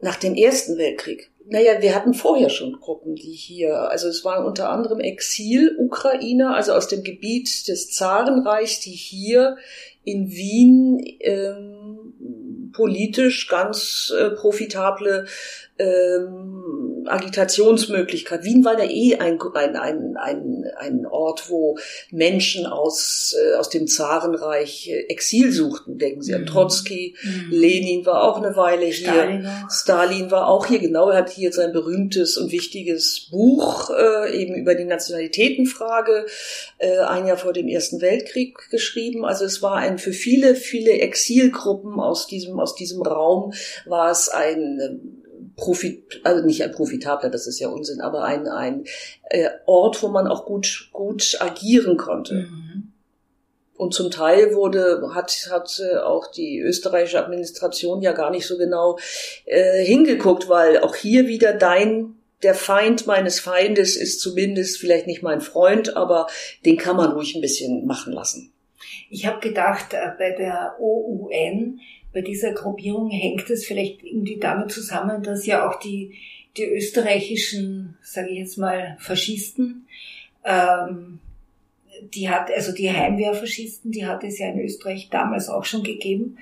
[0.00, 1.30] nach dem Ersten Weltkrieg.
[1.48, 6.72] Naja, wir hatten vorher schon Gruppen, die hier, also es waren unter anderem Exil-Ukrainer, also
[6.72, 9.56] aus dem Gebiet des Zarenreichs, die hier
[10.04, 15.26] in Wien ähm, politisch ganz äh, profitable
[15.78, 18.44] ähm, Agitationsmöglichkeit.
[18.44, 21.78] Wien war ja eh ein, ein, ein, ein, ein Ort, wo
[22.10, 25.98] Menschen aus, äh, aus dem Zarenreich äh, Exil suchten.
[25.98, 26.46] Denken Sie an Mhm.
[26.46, 27.50] Trotzki, Mhm.
[27.50, 28.94] Lenin war auch eine Weile hier.
[28.94, 29.48] Stalin.
[29.70, 34.54] Stalin war auch hier, genau, er hat hier sein berühmtes und wichtiges Buch äh, eben
[34.54, 36.26] über die Nationalitätenfrage
[36.78, 39.24] äh, ein Jahr vor dem Ersten Weltkrieg geschrieben.
[39.24, 43.52] Also es war ein für viele, viele Exilgruppen aus diesem, aus diesem Raum
[43.86, 45.25] war es ein äh,
[45.56, 48.84] Profit, also nicht ein profitabler, das ist ja Unsinn, aber ein, ein
[49.30, 52.34] äh, Ort, wo man auch gut, gut agieren konnte.
[52.34, 52.92] Mhm.
[53.76, 58.56] Und zum Teil wurde, hat, hat äh, auch die österreichische Administration ja gar nicht so
[58.56, 58.98] genau
[59.44, 65.22] äh, hingeguckt, weil auch hier wieder dein, der Feind meines Feindes ist zumindest vielleicht nicht
[65.22, 66.26] mein Freund, aber
[66.64, 68.52] den kann man ruhig ein bisschen machen lassen.
[69.10, 71.80] Ich habe gedacht, äh, bei der OUN,
[72.16, 76.14] bei dieser Gruppierung hängt es vielleicht irgendwie damit zusammen, dass ja auch die,
[76.56, 79.86] die österreichischen, sage ich jetzt mal, Faschisten,
[80.42, 81.18] ähm,
[82.14, 86.38] die hat, also die Heimwehrfaschisten, die hat es ja in Österreich damals auch schon gegeben.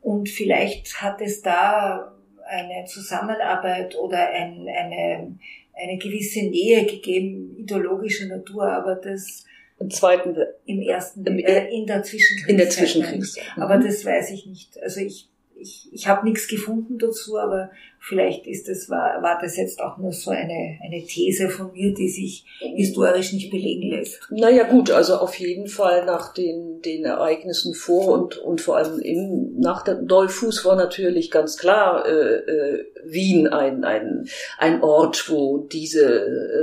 [0.00, 2.12] Und vielleicht hat es da
[2.44, 5.38] eine Zusammenarbeit oder ein, eine,
[5.80, 9.46] eine gewisse Nähe gegeben, ideologischer Natur, aber das
[9.82, 12.50] Im zweiten, im ersten, Im- äh, in der Zwischenkriegszeit.
[12.50, 13.44] in der Zwischenkriegszeit.
[13.56, 14.80] Aber das weiß ich nicht.
[14.82, 19.56] Also ich, ich, ich habe nichts gefunden dazu, aber vielleicht ist das, war, war das
[19.56, 24.18] jetzt auch nur so eine, eine These von mir, die sich historisch nicht belegen lässt.
[24.30, 28.98] Naja gut, also auf jeden Fall nach den, den Ereignissen vor und, und vor allem
[28.98, 34.26] im, nach der Dollfuß war natürlich ganz klar äh, äh, Wien ein, ein,
[34.58, 36.02] ein Ort, wo diese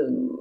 [0.07, 0.38] ähm,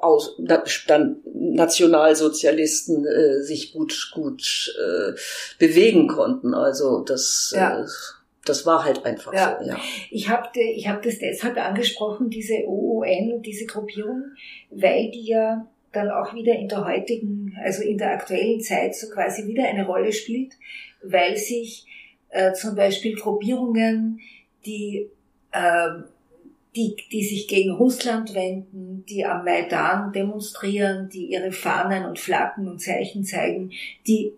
[0.00, 5.12] aus, da- dann Nationalsozialisten äh, sich gut gut äh,
[5.58, 6.54] bewegen konnten.
[6.54, 7.82] Also das Ja.
[7.82, 7.86] äh,
[8.46, 9.58] das war halt einfach Ja.
[9.62, 9.68] so.
[9.70, 9.80] Ja.
[10.10, 14.22] Ich habe ich hab das deshalb angesprochen, diese OUN und diese Gruppierung,
[14.70, 19.08] weil die ja dann auch wieder in der heutigen, also in der aktuellen Zeit so
[19.08, 20.52] quasi wieder eine Rolle spielt,
[21.02, 21.86] weil sich
[22.30, 24.18] äh, zum Beispiel Gruppierungen,
[24.66, 25.08] die,
[25.52, 26.04] ähm,
[26.76, 32.68] die, die sich gegen Russland wenden, die am Maidan demonstrieren, die ihre Fahnen und Flaggen
[32.68, 33.70] und Zeichen zeigen,
[34.06, 34.32] die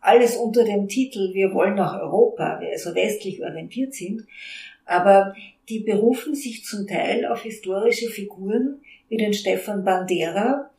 [0.00, 4.24] alles unter dem Titel Wir wollen nach Europa, also westlich orientiert sind,
[4.84, 5.34] aber
[5.68, 10.70] die berufen sich zum Teil auf historische Figuren wie den Stefan Bandera,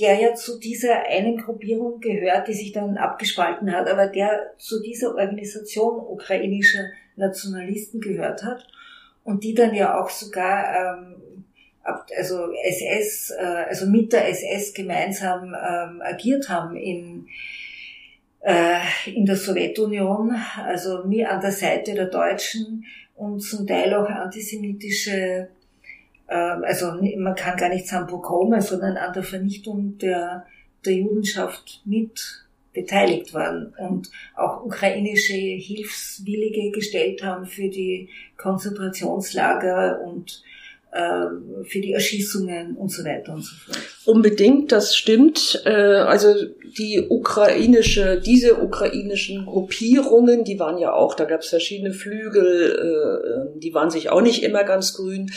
[0.00, 4.80] der ja zu dieser einen Gruppierung gehört, die sich dann abgespalten hat, aber der zu
[4.80, 6.84] dieser Organisation ukrainischer
[7.16, 8.66] Nationalisten gehört hat
[9.28, 11.44] und die dann ja auch sogar ähm,
[12.16, 17.28] also SS, äh, also mit der SS gemeinsam ähm, agiert haben in
[18.40, 22.86] äh, in der Sowjetunion, also mir an der Seite der Deutschen
[23.16, 25.48] und zum Teil auch antisemitische,
[26.26, 30.46] äh, also man kann gar nicht sagen Pogrome, sondern an der Vernichtung der,
[30.86, 40.42] der Judenschaft mit beteiligt waren und auch ukrainische Hilfswillige gestellt haben für die Konzentrationslager und
[40.90, 43.78] für die Erschießungen und so weiter und so fort.
[44.06, 45.62] Unbedingt, das stimmt.
[45.66, 46.34] Äh, Also
[46.78, 53.58] die ukrainische, diese ukrainischen Gruppierungen, die waren ja auch, da gab es verschiedene Flügel, äh,
[53.58, 55.30] die waren sich auch nicht immer ganz grün.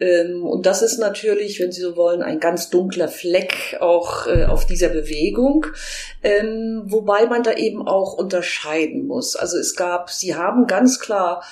[0.00, 4.46] Ähm, Und das ist natürlich, wenn Sie so wollen, ein ganz dunkler Fleck auch äh,
[4.46, 5.66] auf dieser Bewegung,
[6.22, 9.36] Ähm, wobei man da eben auch unterscheiden muss.
[9.36, 11.44] Also es gab, Sie haben ganz klar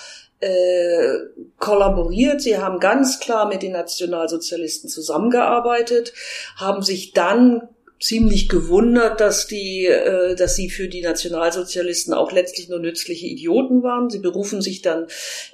[0.47, 1.19] äh,
[1.59, 2.41] kollaboriert.
[2.41, 6.13] Sie haben ganz klar mit den Nationalsozialisten zusammengearbeitet,
[6.57, 7.69] haben sich dann
[8.01, 13.83] ziemlich gewundert, dass die, äh, dass sie für die Nationalsozialisten auch letztlich nur nützliche Idioten
[13.83, 14.11] waren.
[14.11, 15.07] Sie berufen sich dann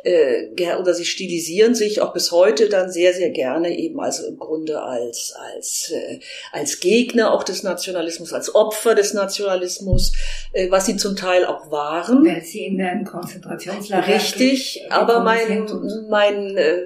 [0.03, 4.39] äh, oder sie stilisieren sich auch bis heute dann sehr sehr gerne eben also im
[4.39, 6.19] Grunde als als äh,
[6.53, 10.13] als Gegner auch des Nationalismus, als Opfer des Nationalismus,
[10.53, 12.25] äh, was sie zum Teil auch waren.
[12.25, 15.67] Weil sie in ein Konzentrationslager Richtig, aber mein,
[16.09, 16.83] mein, äh,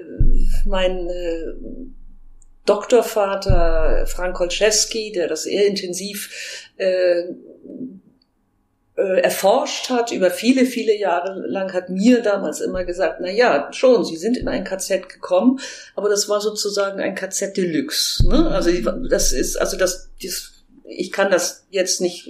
[0.65, 1.53] mein äh,
[2.67, 7.23] Doktorvater Frank Kolczewski, der das eher intensiv äh,
[8.97, 13.71] äh, erforscht hat über viele, viele Jahre lang, hat mir damals immer gesagt, na ja,
[13.71, 15.59] schon, Sie sind in ein KZ gekommen,
[15.95, 18.27] aber das war sozusagen ein KZ Deluxe.
[18.27, 18.49] Ne?
[18.49, 18.71] Also
[19.07, 20.56] das ist, also das, das
[20.89, 22.29] ich kann das jetzt nicht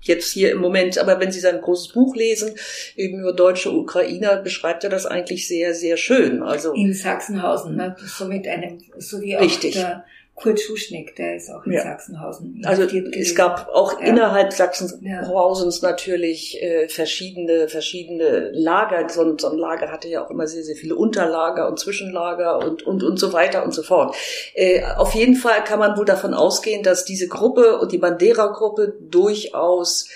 [0.00, 2.54] jetzt hier im Moment, aber wenn Sie sein großes Buch lesen,
[2.94, 6.42] eben über deutsche Ukrainer, beschreibt er das eigentlich sehr, sehr schön.
[6.42, 7.96] Also in Sachsenhausen, ne?
[7.98, 9.74] so mit einem, so wie auch richtig.
[9.74, 10.04] der
[10.36, 11.82] Kurt Schuschnigg, der ist auch in ja.
[11.82, 12.62] Sachsenhausen.
[12.66, 14.06] Also es gab auch ja.
[14.06, 15.90] innerhalb Sachsenhausens ja.
[15.90, 19.08] natürlich äh, verschiedene verschiedene Lager.
[19.08, 22.82] So, so, ein Lager hatte ja auch immer sehr sehr viele Unterlager und Zwischenlager und
[22.82, 24.14] und und so weiter und so fort.
[24.54, 28.92] Äh, auf jeden Fall kann man wohl davon ausgehen, dass diese Gruppe und die Bandera-Gruppe
[29.00, 30.06] durchaus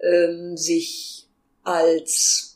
[0.00, 1.26] ähm, sich
[1.64, 2.53] als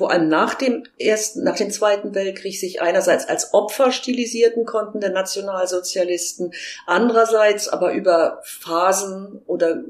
[0.00, 4.98] vor allem nach dem ersten, nach dem Zweiten Weltkrieg sich einerseits als Opfer stilisierten konnten
[4.98, 6.54] der Nationalsozialisten,
[6.86, 9.84] andererseits aber über Phasen oder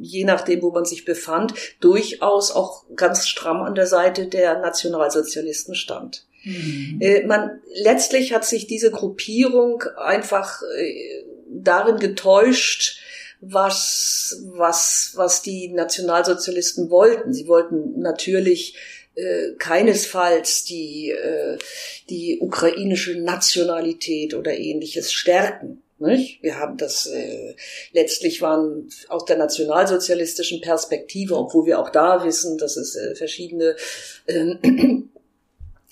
[0.00, 5.76] je nachdem, wo man sich befand, durchaus auch ganz stramm an der Seite der Nationalsozialisten
[5.76, 6.26] stand.
[6.42, 6.98] Mhm.
[7.00, 12.98] Äh, man, letztlich hat sich diese Gruppierung einfach äh, darin getäuscht,
[13.40, 17.32] was, was, was die Nationalsozialisten wollten.
[17.32, 18.76] Sie wollten natürlich
[19.14, 21.58] äh, keinesfalls die, äh,
[22.08, 25.82] die ukrainische Nationalität oder ähnliches stärken.
[25.98, 26.42] Nicht?
[26.42, 27.54] Wir haben das äh,
[27.92, 33.76] letztlich waren aus der nationalsozialistischen Perspektive, obwohl wir auch da wissen, dass es äh, verschiedene
[34.24, 34.54] äh,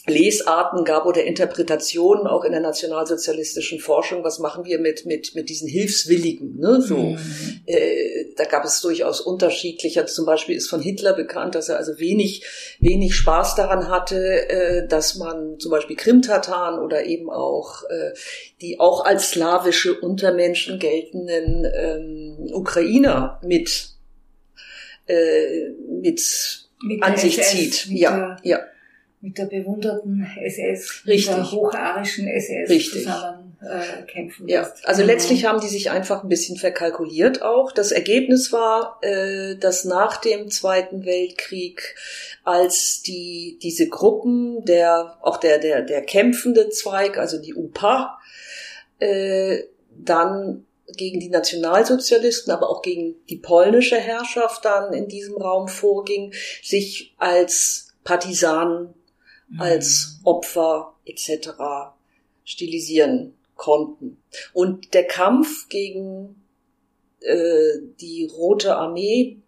[0.08, 4.24] Lesarten gab oder Interpretationen auch in der nationalsozialistischen Forschung.
[4.24, 6.58] Was machen wir mit mit mit diesen Hilfswilligen?
[6.58, 6.80] Ne?
[6.80, 7.18] So, mhm.
[7.66, 10.00] äh, da gab es durchaus unterschiedliche.
[10.02, 12.44] Also zum Beispiel ist von Hitler bekannt, dass er also wenig
[12.80, 18.12] wenig Spaß daran hatte, äh, dass man zum Beispiel Krimtataren oder eben auch äh,
[18.60, 23.90] die auch als slawische Untermenschen geltenden ähm, Ukrainer mit
[25.06, 26.22] äh, mit,
[26.82, 27.86] mit an sich zieht.
[27.86, 28.60] Ja, ja
[29.20, 31.28] mit der bewunderten SS, Richtig.
[31.28, 33.02] mit der hocharischen SS Richtig.
[33.02, 34.86] zusammen äh, kämpfen Ja, lässt.
[34.86, 35.12] also genau.
[35.12, 37.72] letztlich haben die sich einfach ein bisschen verkalkuliert auch.
[37.72, 41.96] Das Ergebnis war, äh, dass nach dem Zweiten Weltkrieg,
[42.44, 48.18] als die diese Gruppen, der auch der der der kämpfende Zweig, also die UPA,
[49.00, 49.64] äh,
[49.96, 50.64] dann
[50.96, 57.14] gegen die Nationalsozialisten, aber auch gegen die polnische Herrschaft dann in diesem Raum vorging, sich
[57.18, 58.94] als Partisanen
[59.56, 61.50] als Opfer etc.
[62.44, 64.18] stilisieren konnten.
[64.52, 66.42] Und der Kampf gegen
[67.20, 69.38] äh, die Rote Armee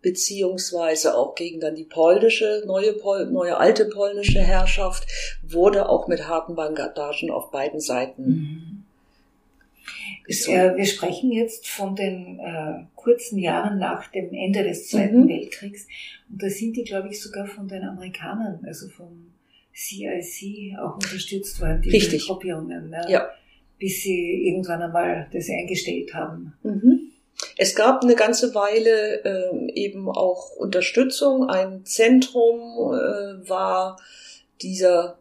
[0.00, 5.06] beziehungsweise auch gegen dann die polnische, neue, Pol neue alte polnische Herrschaft,
[5.42, 8.24] wurde auch mit harten Bandagen auf beiden Seiten.
[8.24, 8.84] Mhm.
[10.28, 15.28] Äh, wir sprechen jetzt von den äh, kurzen Jahren nach dem Ende des Zweiten mhm.
[15.28, 15.86] Weltkriegs.
[16.30, 19.32] Und da sind die, glaube ich, sogar von den Amerikanern, also vom
[19.78, 22.26] CIC auch unterstützt worden, die Richtig.
[22.26, 23.06] Gruppierungen, ne?
[23.08, 23.30] ja.
[23.78, 26.54] bis sie irgendwann einmal das eingestellt haben.
[26.64, 27.12] Mhm.
[27.56, 31.48] Es gab eine ganze Weile äh, eben auch Unterstützung.
[31.48, 32.58] Ein Zentrum
[32.92, 34.00] äh, war
[34.60, 35.18] dieser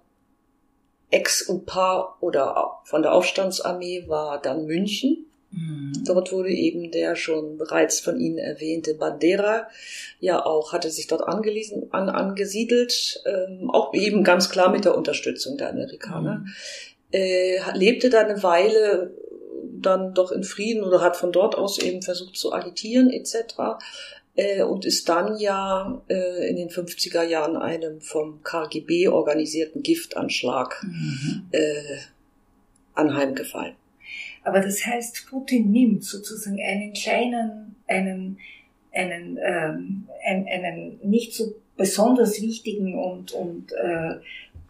[1.11, 5.26] Ex- und Paar oder von der Aufstandsarmee war dann München.
[5.51, 5.93] Mhm.
[6.05, 9.67] Dort wurde eben der schon bereits von Ihnen erwähnte Bandera
[10.19, 14.97] ja auch, hatte sich dort angelesen, an, angesiedelt, ähm, auch eben ganz klar mit der
[14.97, 16.39] Unterstützung der Amerikaner.
[16.39, 16.53] Mhm.
[17.11, 19.13] Äh, lebte da eine Weile
[19.79, 23.79] dann doch in Frieden oder hat von dort aus eben versucht zu agitieren etc.
[24.35, 30.83] Äh, und ist dann ja äh, in den 50er Jahren einem vom KGB organisierten Giftanschlag
[30.83, 31.47] mhm.
[31.51, 31.97] äh,
[32.93, 33.75] anheimgefallen.
[34.47, 38.37] Aber das heißt, Putin nimmt sozusagen einen kleinen, einen,
[38.93, 44.15] einen, ähm, einen, einen nicht so besonders wichtigen und, und, äh,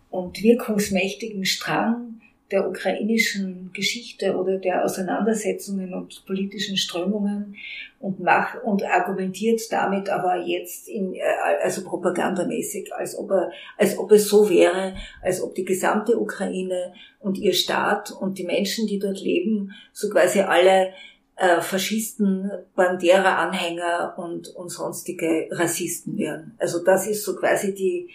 [0.10, 2.17] und wirkungsmächtigen Strang
[2.52, 7.56] der ukrainischen Geschichte oder der Auseinandersetzungen und politischen Strömungen
[8.00, 11.22] und macht und argumentiert damit aber jetzt in, äh,
[11.64, 16.94] also propagandamäßig, als ob er, als ob es so wäre, als ob die gesamte Ukraine
[17.20, 20.94] und ihr Staat und die Menschen, die dort leben, so quasi alle
[21.38, 26.56] äh, Faschisten, Bandera-Anhänger und, und sonstige Rassisten wären.
[26.58, 28.10] Also das ist so quasi die,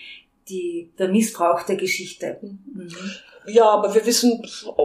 [0.49, 2.39] die, der Missbrauch der Geschichte.
[2.43, 2.91] Mhm.
[3.47, 4.45] Ja, aber wir wissen,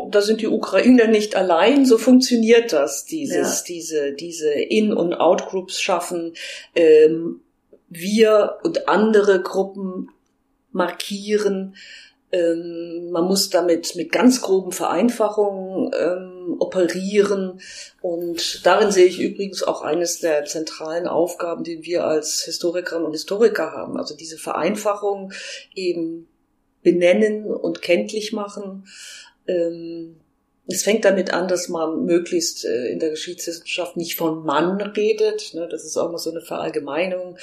[0.10, 1.86] da sind die Ukrainer nicht allein.
[1.86, 3.66] So funktioniert das, dieses, ja.
[3.68, 6.34] diese, diese In- und Out-Groups schaffen.
[6.76, 7.42] Ähm,
[7.90, 10.10] wir und andere Gruppen
[10.72, 11.76] markieren
[12.32, 17.60] Ähm, man muss damit mit ganz groben Vereinfachungen ähm, operieren.
[18.02, 23.14] Und darin sehe ich übrigens auch eines der zentralen Aufgaben, die wir als Historikerinnen und
[23.14, 23.98] Historiker haben.
[23.98, 25.34] Also diese Vereinfachung
[25.76, 26.28] eben
[26.84, 28.88] benennen und kenntlich machen.
[29.48, 30.18] Ähm,
[30.70, 35.54] es fängt damit an, dass man möglichst äh, in der Geschichtswissenschaft nicht von Mann redet.
[35.54, 37.38] Ne, das ist auch mal so eine Verallgemeinung.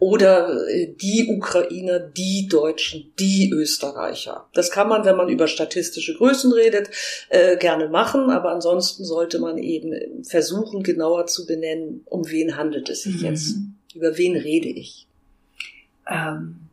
[0.00, 4.48] Oder äh, die Ukrainer, die Deutschen, die Österreicher.
[4.54, 6.90] Das kann man, wenn man über statistische Größen redet,
[7.28, 8.30] äh, gerne machen.
[8.30, 13.26] Aber ansonsten sollte man eben versuchen, genauer zu benennen, um wen handelt es sich mhm.
[13.26, 13.54] jetzt?
[13.94, 15.06] Über wen rede ich?
[16.10, 16.63] Ähm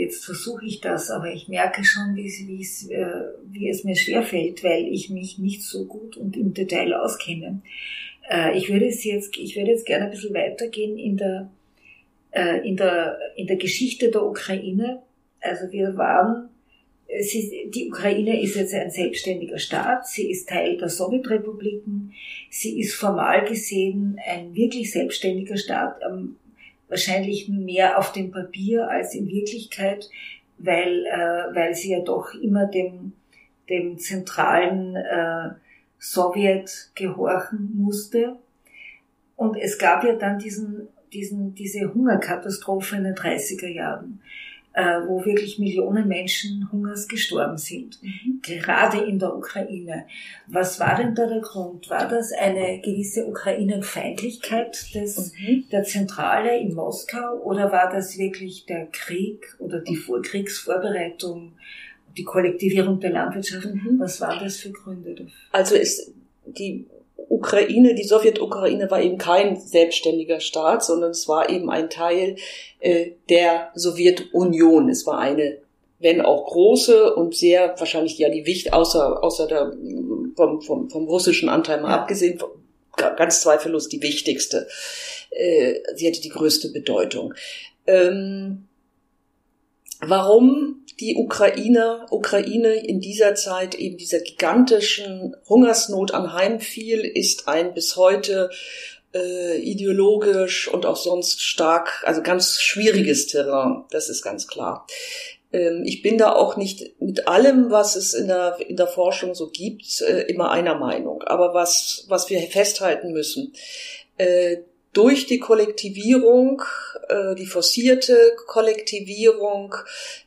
[0.00, 3.06] Jetzt versuche ich das, aber ich merke schon, wie, es, äh,
[3.44, 7.60] wie es mir schwerfällt, weil ich mich nicht so gut und im Detail auskenne.
[8.30, 11.50] Äh, ich würde es jetzt, ich würde jetzt gerne ein bisschen weitergehen in der,
[12.30, 15.02] äh, in der, in der Geschichte der Ukraine.
[15.42, 16.48] Also wir waren,
[17.20, 22.14] sie, die Ukraine ist jetzt ein selbstständiger Staat, sie ist Teil der Sowjetrepubliken,
[22.48, 26.00] sie ist formal gesehen ein wirklich selbstständiger Staat
[26.90, 30.10] wahrscheinlich mehr auf dem Papier als in Wirklichkeit,
[30.58, 33.12] weil, äh, weil sie ja doch immer dem,
[33.70, 35.50] dem zentralen äh,
[35.98, 38.36] Sowjet gehorchen musste.
[39.36, 44.20] Und es gab ja dann diesen, diesen, diese Hungerkatastrophe in den 30er Jahren
[44.72, 48.40] äh, wo wirklich Millionen Menschen hungers gestorben sind, mhm.
[48.42, 50.06] gerade in der Ukraine.
[50.46, 51.90] Was war denn da der Grund?
[51.90, 55.64] War das eine gewisse Ukrainenfeindlichkeit des, mhm.
[55.72, 61.52] der Zentrale in Moskau oder war das wirklich der Krieg oder die Vorkriegsvorbereitung,
[62.16, 63.66] die Kollektivierung der Landwirtschaft?
[63.66, 63.98] Mhm.
[63.98, 65.32] Was waren das für Gründe dafür?
[65.50, 66.12] Also ist
[66.46, 66.86] die
[67.28, 72.36] Ukraine, die Sowjetukraine war eben kein selbstständiger Staat, sondern es war eben ein Teil
[72.80, 74.88] äh, der Sowjetunion.
[74.88, 75.58] Es war eine,
[75.98, 79.72] wenn auch große und sehr wahrscheinlich ja die Wicht außer außer der
[80.36, 82.00] vom, vom, vom russischen Anteil mal ja.
[82.00, 82.40] abgesehen
[82.96, 84.66] ganz zweifellos die wichtigste.
[85.30, 87.34] Äh, sie hatte die größte Bedeutung.
[87.86, 88.68] Ähm,
[90.00, 97.96] warum die Ukraine, Ukraine in dieser Zeit eben dieser gigantischen Hungersnot anheimfiel, ist ein bis
[97.96, 98.50] heute
[99.14, 104.86] äh, ideologisch und auch sonst stark, also ganz schwieriges Terrain, das ist ganz klar.
[105.52, 109.34] Ähm, ich bin da auch nicht mit allem, was es in der, in der Forschung
[109.34, 111.22] so gibt, äh, immer einer Meinung.
[111.22, 113.52] Aber was, was wir festhalten müssen,
[114.16, 114.58] äh,
[114.92, 116.62] durch die Kollektivierung,
[117.08, 118.16] äh, die forcierte
[118.46, 119.74] Kollektivierung,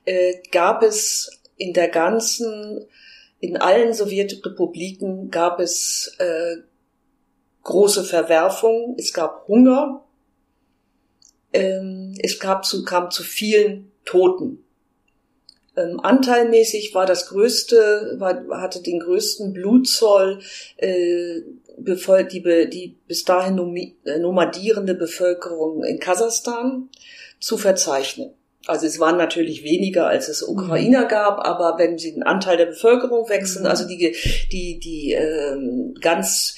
[0.06, 2.86] äh, gab es in der ganzen,
[3.40, 6.58] in allen Sowjetrepubliken gab es äh,
[7.64, 10.06] große Verwerfung, es gab Hunger,
[11.52, 14.63] ähm, es gab zu, kam zu vielen Toten.
[15.76, 20.40] Ähm, anteilmäßig war das größte, war, hatte den größten Blutzoll
[20.78, 21.42] äh,
[21.78, 23.58] die, die bis dahin
[24.06, 26.90] äh, nomadierende Bevölkerung in Kasachstan
[27.40, 28.34] zu verzeichnen.
[28.66, 31.10] Also es waren natürlich weniger, als es Ukrainer mhm.
[31.10, 33.70] gab, aber wenn sie den Anteil der Bevölkerung wechseln, mhm.
[33.70, 34.16] also die
[34.52, 36.56] die die ähm, ganz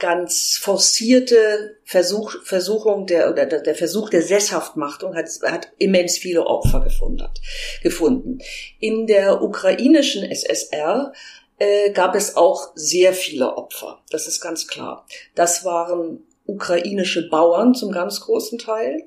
[0.00, 6.80] ganz forcierte Versuch, Versuchung der oder der, Versuch der Sesshaftmachtung hat, hat immens viele Opfer
[6.80, 7.28] gefunden.
[7.82, 8.38] gefunden.
[8.80, 11.12] In der ukrainischen SSR
[11.58, 14.02] äh, gab es auch sehr viele Opfer.
[14.10, 15.06] Das ist ganz klar.
[15.34, 19.04] Das waren ukrainische Bauern zum ganz großen Teil.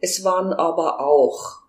[0.00, 1.64] Es waren aber auch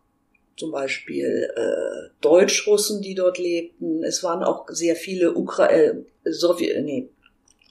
[0.57, 4.03] zum Beispiel äh, Deutschrussen, die dort lebten.
[4.03, 7.09] Es waren auch sehr viele Ukra äh, Sowjet, nee,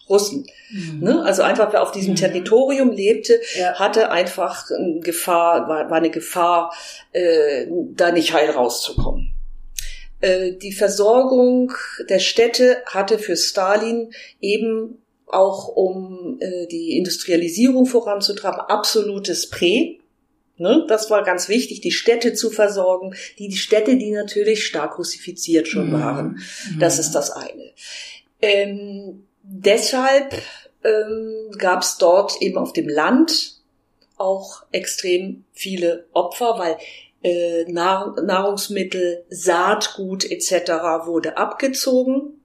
[0.09, 0.47] Russen.
[0.71, 1.01] Mhm.
[1.01, 1.23] Ne?
[1.23, 2.19] Also einfach, wer auf diesem mhm.
[2.19, 3.79] Territorium lebte, ja.
[3.79, 6.75] hatte einfach eine Gefahr, war, war eine Gefahr,
[7.13, 9.35] äh, da nicht heil rauszukommen.
[10.21, 11.73] Äh, die Versorgung
[12.09, 19.99] der Städte hatte für Stalin eben auch um äh, die Industrialisierung voranzutreiben, absolutes Prä.
[20.57, 20.85] Ne?
[20.89, 25.67] Das war ganz wichtig, die Städte zu versorgen, die, die Städte, die natürlich stark russifiziert
[25.67, 25.93] schon mhm.
[25.93, 26.39] waren.
[26.79, 27.73] Das ist das eine.
[28.41, 30.35] Ähm, deshalb
[30.83, 33.61] ähm, gab es dort eben auf dem Land
[34.17, 36.77] auch extrem viele Opfer, weil
[37.23, 41.07] äh, Nahrungsmittel, Saatgut etc.
[41.07, 42.41] wurde abgezogen.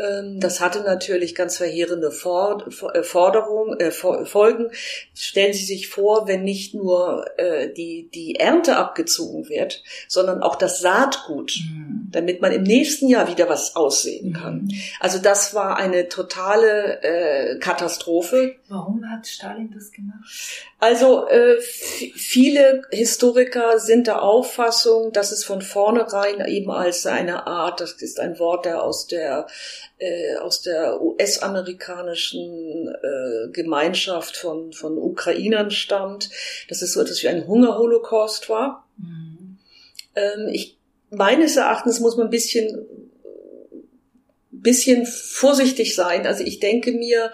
[0.00, 4.70] Ähm, das hatte natürlich ganz verheerende äh, Forderungen, äh, Folgen.
[5.14, 10.56] Stellen Sie sich vor, wenn nicht nur äh, die, die Ernte abgezogen wird, sondern auch
[10.56, 12.08] das Saatgut, mhm.
[12.10, 14.62] damit man im nächsten Jahr wieder was aussehen kann.
[14.62, 14.70] Mhm.
[15.00, 18.56] Also das war eine totale äh, Katastrophe.
[18.68, 20.24] Warum hat Stalin das gemacht?
[20.78, 27.80] Also äh, viele Historiker sind der Auffassung, dass es von vornherein eben als eine Art,
[27.80, 29.46] das ist ein Wort, der aus der
[30.00, 36.30] äh, aus der US-amerikanischen äh, Gemeinschaft von von Ukrainern stammt,
[36.68, 38.88] dass es so etwas wie ein Hungerholocaust war.
[38.96, 39.58] Mhm.
[40.16, 40.78] Ähm, ich
[41.10, 42.86] meines Erachtens muss man ein bisschen
[44.50, 46.26] bisschen vorsichtig sein.
[46.26, 47.32] Also ich denke mir,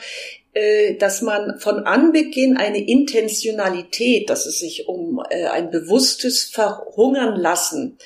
[0.54, 7.36] äh, dass man von Anbeginn eine Intentionalität, dass es sich um äh, ein bewusstes Verhungern
[7.36, 7.98] lassen,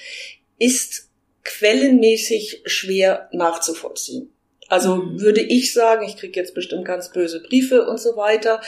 [0.59, 1.09] ist
[1.45, 4.33] quellenmäßig schwer nachzuvollziehen.
[4.71, 8.61] Also würde ich sagen, ich kriege jetzt bestimmt ganz böse Briefe und so weiter.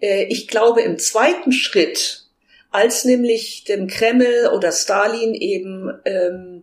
[0.00, 2.28] Äh, ich glaube im zweiten Schritt,
[2.70, 6.62] als nämlich dem Kreml oder Stalin eben ähm,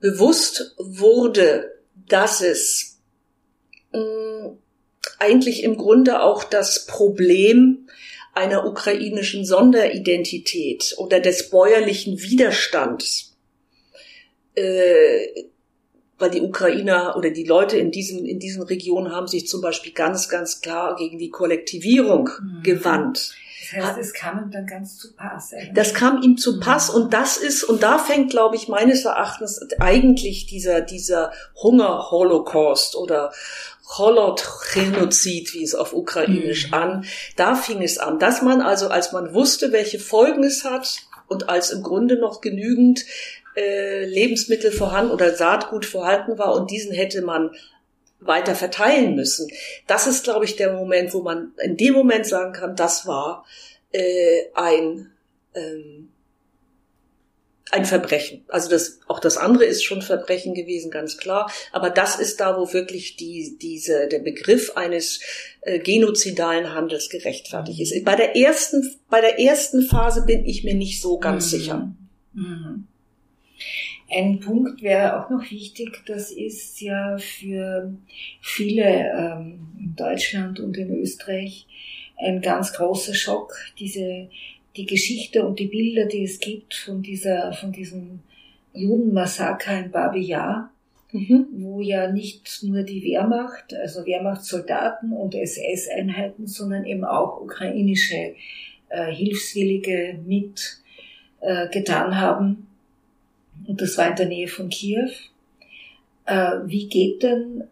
[0.00, 2.98] bewusst wurde, dass es
[3.92, 4.58] mh, mm,
[5.20, 7.88] eigentlich im Grunde auch das Problem
[8.34, 13.36] einer ukrainischen Sonderidentität oder des bäuerlichen Widerstands,
[14.56, 15.44] äh,
[16.18, 19.92] weil die Ukrainer oder die Leute in diesen, in diesen Regionen haben sich zum Beispiel
[19.92, 22.62] ganz, ganz klar gegen die Kollektivierung mhm.
[22.62, 23.34] gewandt.
[23.72, 25.52] Das heißt, es kam ihm dann ganz zu Pass.
[25.52, 25.74] Eigentlich.
[25.74, 29.60] Das kam ihm zu Pass und das ist, und da fängt, glaube ich, meines Erachtens
[29.78, 33.32] eigentlich dieser, dieser Hunger-Holocaust oder
[33.96, 36.74] Holotgenozid, wie es auf Ukrainisch mhm.
[36.74, 37.04] an.
[37.36, 41.48] Da fing es an, dass man also, als man wusste, welche Folgen es hat und
[41.48, 43.04] als im Grunde noch genügend
[43.58, 47.50] äh, Lebensmittel vorhanden oder Saatgut vorhanden war und diesen hätte man
[48.20, 49.48] weiter verteilen müssen.
[49.86, 53.44] Das ist, glaube ich, der Moment, wo man in dem Moment sagen kann, das war
[53.92, 55.10] äh, ein
[55.54, 56.10] ähm,
[57.70, 58.44] ein Verbrechen.
[58.48, 61.50] Also das, auch das andere ist schon Verbrechen gewesen, ganz klar.
[61.70, 65.20] Aber das ist da, wo wirklich die, diese, der Begriff eines
[65.60, 68.04] äh, genozidalen Handels gerechtfertigt ist.
[68.04, 71.50] Bei der ersten, bei der ersten Phase bin ich mir nicht so ganz mhm.
[71.50, 71.92] sicher.
[72.32, 72.87] Mhm.
[74.10, 77.92] Ein Punkt wäre auch noch wichtig, das ist ja für
[78.40, 81.66] viele ähm, in Deutschland und in Österreich
[82.16, 84.28] ein ganz großer Schock, diese
[84.78, 88.20] die Geschichte und die Bilder, die es gibt von dieser, von diesem
[88.72, 90.70] Judenmassaker in Babi Yar,
[91.10, 91.46] mhm.
[91.52, 98.34] wo ja nicht nur die Wehrmacht, also Wehrmachtssoldaten und SS-Einheiten, sondern eben auch ukrainische
[98.88, 100.78] äh, Hilfswillige mit
[101.40, 102.67] äh, getan haben.
[103.68, 105.10] Und das war in der Nähe von Kiew.
[106.24, 107.64] Äh, wie geht denn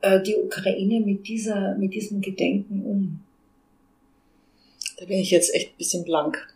[0.00, 3.20] äh, die Ukraine mit dieser, mit diesem Gedenken um?
[4.96, 6.51] Da bin ich jetzt echt ein bisschen blank.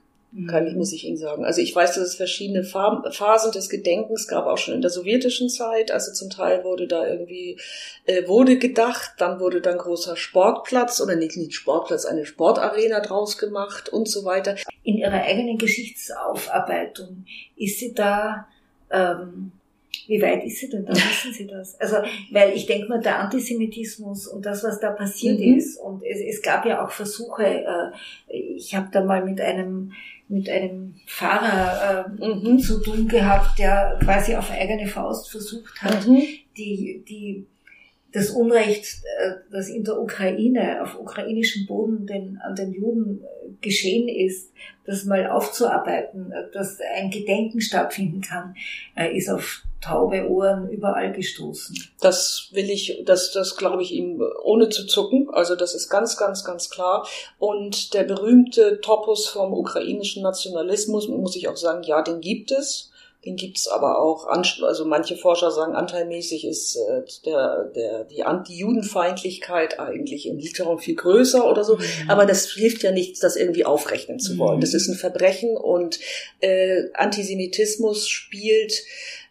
[0.48, 0.78] Kann ich, mhm.
[0.78, 1.44] muss ich Ihnen sagen.
[1.44, 5.48] Also ich weiß, dass es verschiedene Phasen des Gedenkens gab, auch schon in der sowjetischen
[5.48, 5.90] Zeit.
[5.90, 7.58] Also zum Teil wurde da irgendwie,
[8.04, 13.38] äh, wurde gedacht, dann wurde dann großer Sportplatz oder nicht, nicht Sportplatz, eine Sportarena draus
[13.38, 14.56] gemacht und so weiter.
[14.82, 17.24] In Ihrer eigenen Geschichtsaufarbeitung
[17.56, 18.46] ist sie da
[18.90, 19.52] ähm,
[20.06, 20.92] wie weit ist sie denn da?
[20.94, 21.80] Wissen Sie das?
[21.80, 21.96] Also,
[22.30, 25.56] weil ich denke mal, der Antisemitismus und das, was da passiert mhm.
[25.56, 27.90] ist, und es, es gab ja auch Versuche, äh,
[28.28, 29.92] ich habe da mal mit einem
[30.28, 32.58] mit einem Pfarrer äh, mhm.
[32.58, 36.22] zu tun gehabt, der quasi auf eigene Faust versucht hat, mhm.
[36.56, 37.46] die, die
[38.16, 43.50] das Unrecht, äh, das in der Ukraine, auf ukrainischem Boden den, an den Juden äh,
[43.60, 44.52] geschehen ist,
[44.86, 48.54] das mal aufzuarbeiten, äh, dass ein Gedenken stattfinden kann,
[49.12, 51.76] ist auf taube Ohren überall gestoßen.
[52.00, 55.28] Das will ich, das, das glaube ich ihm ohne zu zucken.
[55.30, 57.06] Also das ist ganz, ganz, ganz klar.
[57.38, 62.90] Und der berühmte Topos vom ukrainischen Nationalismus, muss ich auch sagen, ja, den gibt es.
[63.26, 69.80] Den gibt's aber auch, also manche Forscher sagen, anteilmäßig ist äh, der, der, die Anti-Judenfeindlichkeit
[69.80, 71.76] eigentlich in Literatur viel größer oder so.
[71.76, 71.82] Mhm.
[72.08, 74.58] Aber das hilft ja nichts, das irgendwie aufrechnen zu wollen.
[74.58, 74.60] Mhm.
[74.60, 75.98] Das ist ein Verbrechen und
[76.40, 78.84] äh, Antisemitismus spielt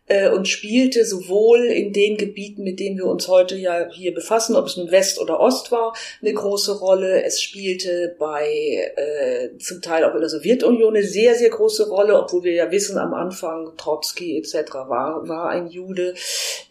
[0.08, 4.56] äh, und spielte sowohl in den Gebieten, mit denen wir uns heute ja hier befassen,
[4.56, 7.24] ob es nun West oder Ost war, eine große Rolle.
[7.24, 12.20] Es spielte bei äh, zum Teil auch in der Sowjetunion eine sehr, sehr große Rolle,
[12.20, 14.74] obwohl wir ja wissen, am Anfang Trotzki etc.
[14.74, 16.14] war, war ein Jude.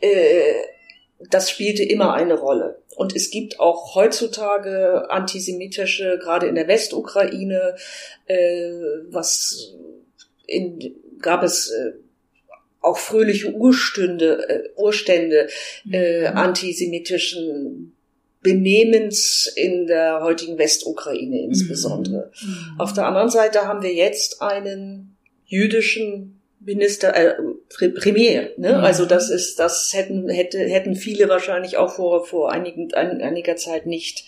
[0.01, 0.55] Äh,
[1.31, 2.79] das spielte immer eine Rolle.
[2.97, 7.77] Und es gibt auch heutzutage antisemitische, gerade in der Westukraine,
[8.27, 8.71] äh,
[9.11, 9.75] was
[10.47, 11.93] in, gab es äh,
[12.85, 15.49] auch fröhliche Urstünde, äh, Urstände
[15.91, 16.37] äh, mhm.
[16.37, 17.97] antisemitischen
[18.43, 22.31] Benehmens in der heutigen Westukraine insbesondere.
[22.43, 22.49] Mhm.
[22.49, 22.81] mhm.
[22.81, 25.17] Auf der anderen Seite haben wir jetzt einen
[25.47, 27.35] jüdischen Minister, äh,
[27.91, 28.53] Premier.
[28.57, 28.71] Ne?
[28.71, 28.85] Mhm.
[28.85, 33.87] Also das ist, das hätten hätte hätten viele wahrscheinlich auch vor vor einigen einiger Zeit
[33.87, 34.25] nicht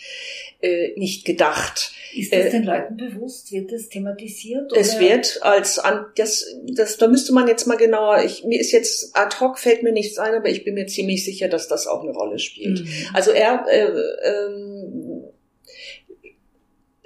[0.61, 1.93] äh, nicht gedacht.
[2.15, 3.53] Ist das äh, den Leuten bewusst?
[3.53, 4.73] Wird das thematisiert?
[4.73, 4.81] Oder?
[4.81, 8.25] Es wird als an das das da müsste man jetzt mal genauer.
[8.25, 11.25] Ich, mir ist jetzt ad hoc fällt mir nichts ein, aber ich bin mir ziemlich
[11.25, 12.81] sicher, dass das auch eine Rolle spielt.
[12.81, 12.89] Mhm.
[13.13, 13.87] Also er äh,
[14.29, 15.25] ähm,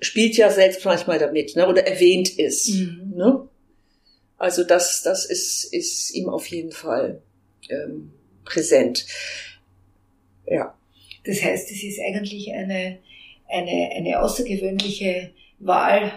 [0.00, 1.68] spielt ja selbst manchmal damit, ne?
[1.68, 2.68] Oder erwähnt ist.
[2.68, 3.12] Mhm.
[3.16, 3.48] Ne?
[4.38, 7.20] Also das das ist ist ihm auf jeden Fall
[7.68, 8.12] ähm,
[8.44, 9.06] präsent.
[10.46, 10.76] Ja.
[11.24, 12.98] Das heißt, es ist eigentlich eine
[13.50, 16.12] eine, eine außergewöhnliche Wahl,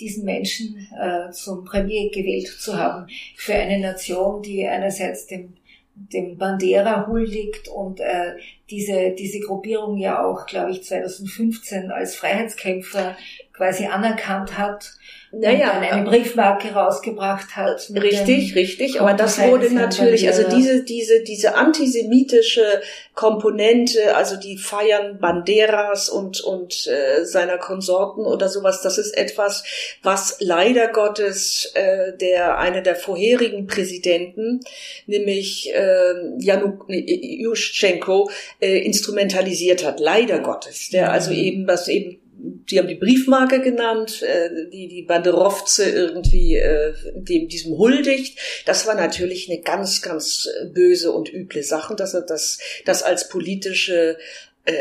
[0.00, 3.06] diesen Menschen äh, zum Premier gewählt zu haben.
[3.36, 5.54] Für eine Nation, die einerseits dem
[5.96, 8.34] dem Bandera huldigt und äh,
[8.70, 13.16] diese diese Gruppierung ja auch, glaube ich, 2015 als Freiheitskämpfer
[13.52, 14.96] quasi anerkannt hat
[15.32, 17.90] naja, und dann eine Briefmarke rausgebracht hat.
[17.94, 19.00] Richtig, richtig.
[19.00, 22.80] Aber das wurde natürlich, also diese, diese, diese antisemitische
[23.14, 29.64] Komponente, also die feiern Banderas und, und äh, seiner Konsorten oder sowas, das ist etwas,
[30.02, 34.60] was leider Gottes äh, der eine der vorherigen Präsidenten,
[35.06, 38.30] nämlich äh, Januk Juschenko,
[38.60, 40.00] äh, instrumentalisiert hat.
[40.00, 40.90] Leider Gottes.
[40.90, 41.36] Der also mhm.
[41.36, 47.48] eben, was eben die haben die Briefmarke genannt, äh, die die Banderovze irgendwie äh, dem
[47.48, 48.38] diesem huldigt.
[48.66, 53.28] Das war natürlich eine ganz ganz böse und üble Sache, dass er das das als
[53.28, 54.18] politische
[54.64, 54.74] äh,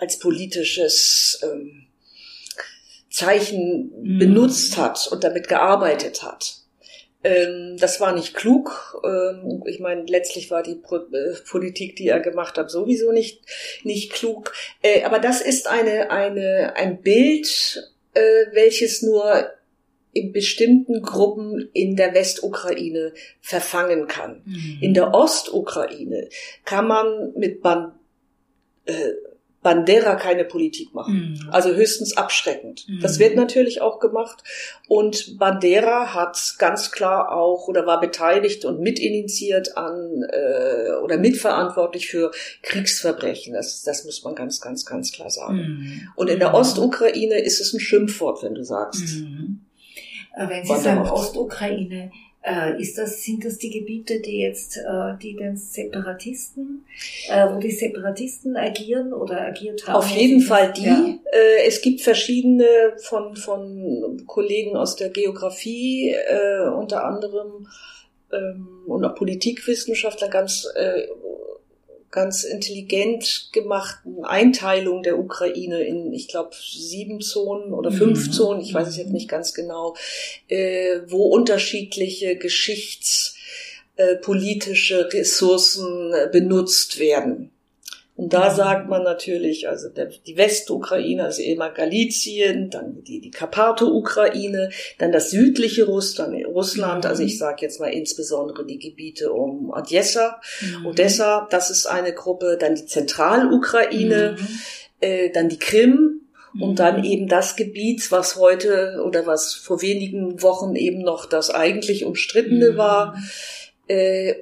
[0.00, 1.86] als politisches ähm,
[3.10, 4.18] Zeichen mhm.
[4.18, 6.60] benutzt hat und damit gearbeitet hat.
[7.22, 9.00] Ähm, das war nicht klug.
[9.04, 13.42] Ähm, ich meine, letztlich war die Pro äh, Politik, die er gemacht hat, sowieso nicht
[13.84, 14.52] nicht klug.
[14.82, 19.50] Äh, aber das ist eine eine ein Bild, äh, welches nur
[20.12, 24.42] in bestimmten Gruppen in der Westukraine verfangen kann.
[24.44, 24.78] Mhm.
[24.80, 26.28] In der Ostukraine
[26.64, 27.92] kann man mit Band,
[28.86, 29.12] äh,
[29.62, 31.38] Bandera keine Politik machen.
[31.38, 31.50] Mhm.
[31.50, 32.86] Also höchstens abschreckend.
[32.88, 33.00] Mhm.
[33.00, 34.42] Das wird natürlich auch gemacht.
[34.88, 42.08] Und Bandera hat ganz klar auch oder war beteiligt und mitinitiiert an äh, oder mitverantwortlich
[42.08, 42.30] für
[42.62, 43.52] Kriegsverbrechen.
[43.52, 45.58] Das, das muss man ganz, ganz, ganz klar sagen.
[45.58, 46.08] Mhm.
[46.16, 49.20] Und in der Ostukraine ist es ein Schimpfwort, wenn du sagst.
[49.20, 49.60] Mhm.
[50.36, 52.12] Wenn Sie sagen Ostukraine,
[52.42, 56.86] äh, ist das, sind das die Gebiete, die jetzt, äh, die den Separatisten,
[57.28, 59.96] äh, wo die Separatisten agieren oder agiert haben?
[59.96, 60.84] Auf jeden Fall die.
[60.84, 61.18] Ja.
[61.32, 62.66] Äh, es gibt verschiedene
[63.02, 67.68] von, von Kollegen aus der Geografie, äh, unter anderem,
[68.32, 71.06] ähm, und auch Politikwissenschaftler ganz äh,
[72.10, 78.32] ganz intelligent gemachten Einteilung der Ukraine in, ich glaube, sieben Zonen oder fünf mhm.
[78.32, 79.94] Zonen, ich weiß es jetzt nicht ganz genau,
[80.48, 87.50] äh, wo unterschiedliche geschichtspolitische äh, Ressourcen äh, benutzt werden.
[88.20, 93.30] Und da sagt man natürlich, also der, die Westukraine, also immer Galizien, dann die, die
[93.30, 94.68] Karpato-Ukraine,
[94.98, 100.38] dann das südliche Russland, Russland, also ich sage jetzt mal insbesondere die Gebiete um Odessa,
[100.60, 100.88] mhm.
[100.88, 104.48] Odessa, das ist eine Gruppe, dann die Zentralukraine, mhm.
[105.00, 106.20] äh, dann die Krim,
[106.60, 107.04] und dann mhm.
[107.04, 112.72] eben das Gebiet, was heute oder was vor wenigen Wochen eben noch das eigentlich umstrittene
[112.72, 112.76] mhm.
[112.76, 113.16] war.
[113.86, 114.34] Äh,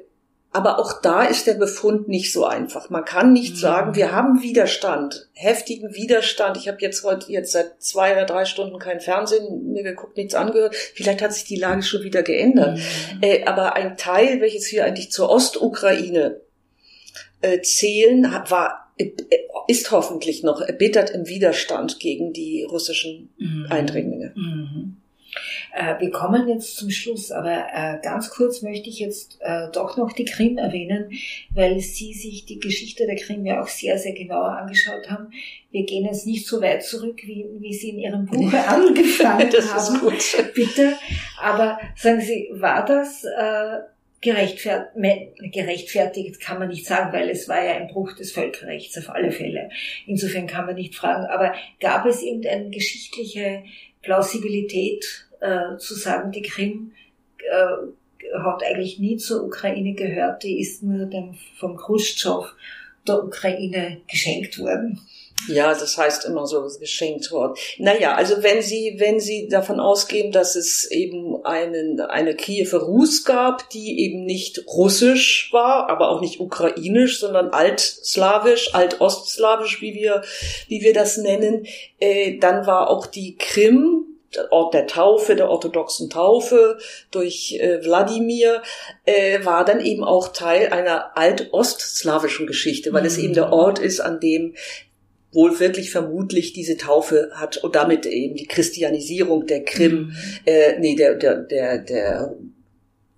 [0.50, 2.88] aber auch da ist der Befund nicht so einfach.
[2.88, 3.58] Man kann nicht mhm.
[3.58, 6.56] sagen, wir haben Widerstand, heftigen Widerstand.
[6.56, 10.34] Ich habe jetzt heute jetzt seit zwei oder drei Stunden kein Fernsehen mir geguckt, nichts
[10.34, 10.74] angehört.
[10.74, 12.78] Vielleicht hat sich die Lage schon wieder geändert.
[12.78, 13.22] Mhm.
[13.22, 16.40] Äh, aber ein Teil, welches wir eigentlich zur Ostukraine
[17.42, 19.10] äh, zählen, war äh,
[19.68, 23.66] ist hoffentlich noch erbittert im Widerstand gegen die russischen mhm.
[23.68, 24.32] Eindringlinge.
[25.74, 29.96] Äh, wir kommen jetzt zum Schluss, aber äh, ganz kurz möchte ich jetzt äh, doch
[29.96, 31.10] noch die Krim erwähnen,
[31.50, 35.30] weil Sie sich die Geschichte der Krim ja auch sehr, sehr genauer angeschaut haben.
[35.70, 39.72] Wir gehen jetzt nicht so weit zurück, wie, wie Sie in Ihrem Buch angefangen das
[39.72, 39.94] haben.
[39.94, 40.54] Ist gut.
[40.54, 40.94] Bitte.
[41.40, 43.24] Aber sagen Sie, war das
[44.20, 49.10] gerechtfertigt, gerechtfertigt kann man nicht sagen, weil es war ja ein Bruch des Völkerrechts auf
[49.10, 49.70] alle Fälle.
[50.06, 53.62] Insofern kann man nicht fragen, aber gab es irgendeine geschichtliche
[54.08, 56.92] Plausibilität äh, zu sagen, die Krim
[57.38, 62.54] äh, hat eigentlich nie zur Ukraine gehört, die ist nur dem, vom Khrushchev
[63.06, 64.98] der Ukraine geschenkt worden.
[65.46, 67.54] Ja, das heißt immer so geschenkt worden.
[67.78, 73.24] Naja, also wenn Sie, wenn Sie davon ausgehen, dass es eben einen, eine Kiewer Rus
[73.24, 80.22] gab, die eben nicht russisch war, aber auch nicht ukrainisch, sondern altslawisch, altostslawisch, wie wir,
[80.66, 81.66] wie wir das nennen,
[82.00, 86.78] äh, dann war auch die Krim, der Ort der Taufe, der orthodoxen Taufe
[87.10, 88.62] durch äh, Wladimir,
[89.06, 93.06] äh, war dann eben auch Teil einer alt-ostslawischen Geschichte, weil mhm.
[93.06, 94.54] es eben der Ort ist, an dem
[95.32, 100.12] wohl wirklich vermutlich diese Taufe hat und damit eben die Christianisierung der Krim, mhm.
[100.46, 102.36] äh, nee, der, der, der, der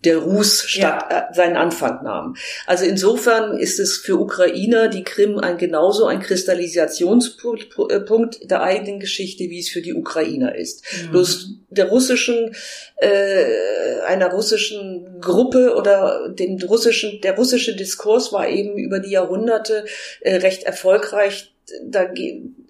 [0.05, 1.29] der Rus statt, ja.
[1.31, 2.37] äh, seinen Anfang nahm.
[2.67, 9.45] Also insofern ist es für Ukrainer die Krim ein genauso ein Kristallisationspunkt der eigenen Geschichte,
[9.45, 10.83] wie es für die Ukrainer ist.
[11.05, 11.11] Mhm.
[11.11, 12.57] Bloß der russischen
[12.97, 19.85] äh, einer russischen Gruppe oder den russischen der russische Diskurs war eben über die Jahrhunderte
[20.23, 21.50] äh, recht erfolgreich
[21.85, 22.13] da,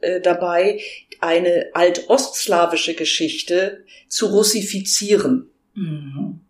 [0.01, 0.81] äh, dabei,
[1.21, 5.51] eine altostslawische Geschichte zu russifizieren.
[5.75, 6.41] Mhm.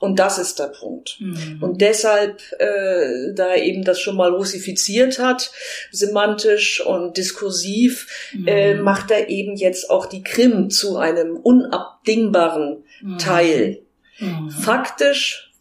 [0.00, 1.16] Und das ist der Punkt.
[1.18, 1.62] Mhm.
[1.62, 5.50] Und deshalb, äh, da eben das schon mal russifiziert hat,
[5.92, 8.46] semantisch und diskursiv, mhm.
[8.46, 13.18] äh, macht er eben jetzt auch die Krim zu einem unabdingbaren mhm.
[13.18, 13.82] Teil.
[14.18, 14.50] Mhm.
[14.50, 15.52] Faktisch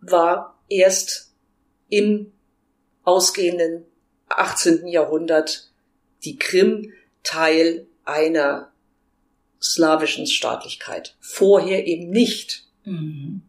[0.00, 1.32] war erst
[1.90, 2.32] im
[3.02, 3.84] ausgehenden
[4.30, 4.86] 18.
[4.86, 5.68] Jahrhundert
[6.24, 8.70] die Krim Teil einer
[9.62, 11.14] slawischen Staatlichkeit.
[11.20, 12.64] Vorher eben nicht.
[12.84, 13.42] Mhm.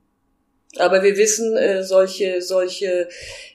[0.77, 3.09] Aber wir wissen, äh, solche, solche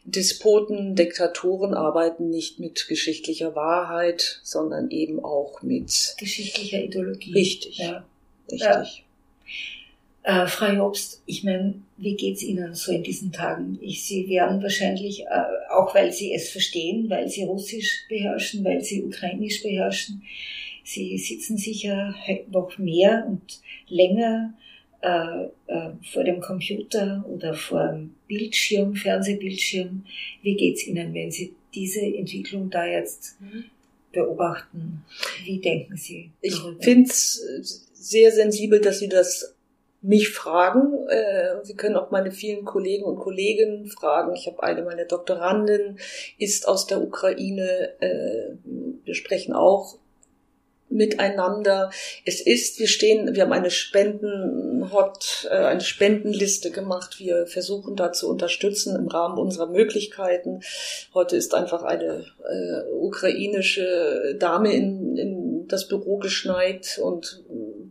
[0.05, 7.33] Despoten, Diktatoren arbeiten nicht mit geschichtlicher Wahrheit, sondern eben auch mit geschichtlicher Ideologie.
[7.33, 7.79] Richtig.
[7.79, 8.05] Ja.
[8.51, 9.05] Richtig.
[10.23, 10.45] Ja.
[10.45, 13.79] Äh, Frau Jobst, ich meine, wie geht's Ihnen so in diesen Tagen?
[13.81, 18.83] Ich, Sie werden wahrscheinlich, äh, auch weil Sie es verstehen, weil Sie Russisch beherrschen, weil
[18.83, 20.23] Sie Ukrainisch beherrschen,
[20.85, 22.15] Sie sitzen sicher
[22.51, 24.55] noch mehr und länger
[25.03, 30.05] äh, äh, vor dem Computer oder vor dem Bildschirm, Fernsehbildschirm.
[30.43, 33.65] Wie geht's Ihnen, wenn Sie diese Entwicklung da jetzt mhm.
[34.13, 35.05] beobachten?
[35.45, 36.31] Wie denken Sie?
[36.41, 36.79] Darüber?
[36.79, 39.56] Ich finde es sehr sensibel, dass Sie das
[40.07, 41.07] mich fragen.
[41.09, 44.35] Äh, Sie können auch meine vielen Kollegen und Kolleginnen fragen.
[44.35, 45.99] Ich habe eine meiner Doktoranden,
[46.39, 47.93] ist aus der Ukraine.
[48.01, 48.57] Äh,
[49.05, 49.99] wir sprechen auch
[50.89, 51.91] miteinander.
[52.25, 57.19] Es ist, wir stehen, wir haben eine Spendenhot, äh, eine Spendenliste gemacht.
[57.19, 60.61] Wir versuchen da zu unterstützen im Rahmen unserer Möglichkeiten.
[61.15, 67.43] Heute ist einfach eine äh, ukrainische Dame in, in das Büro geschneit und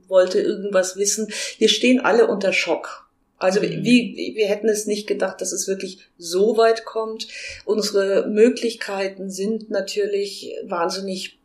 [0.07, 1.27] wollte irgendwas wissen.
[1.57, 3.05] Wir stehen alle unter Schock.
[3.37, 3.83] Also mhm.
[3.83, 7.27] wie, wir hätten es nicht gedacht, dass es wirklich so weit kommt.
[7.65, 11.37] Unsere Möglichkeiten sind natürlich wahnsinnig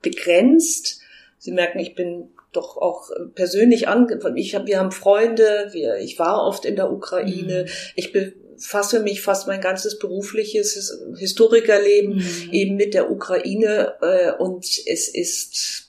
[0.00, 1.00] begrenzt.
[1.38, 6.18] Sie merken, ich bin doch auch persönlich an, ich hab, wir haben Freunde, wir, ich
[6.18, 7.70] war oft in der Ukraine, mhm.
[7.94, 12.52] ich befasse mich fast mein ganzes berufliches Historikerleben mhm.
[12.52, 15.85] eben mit der Ukraine äh, und es ist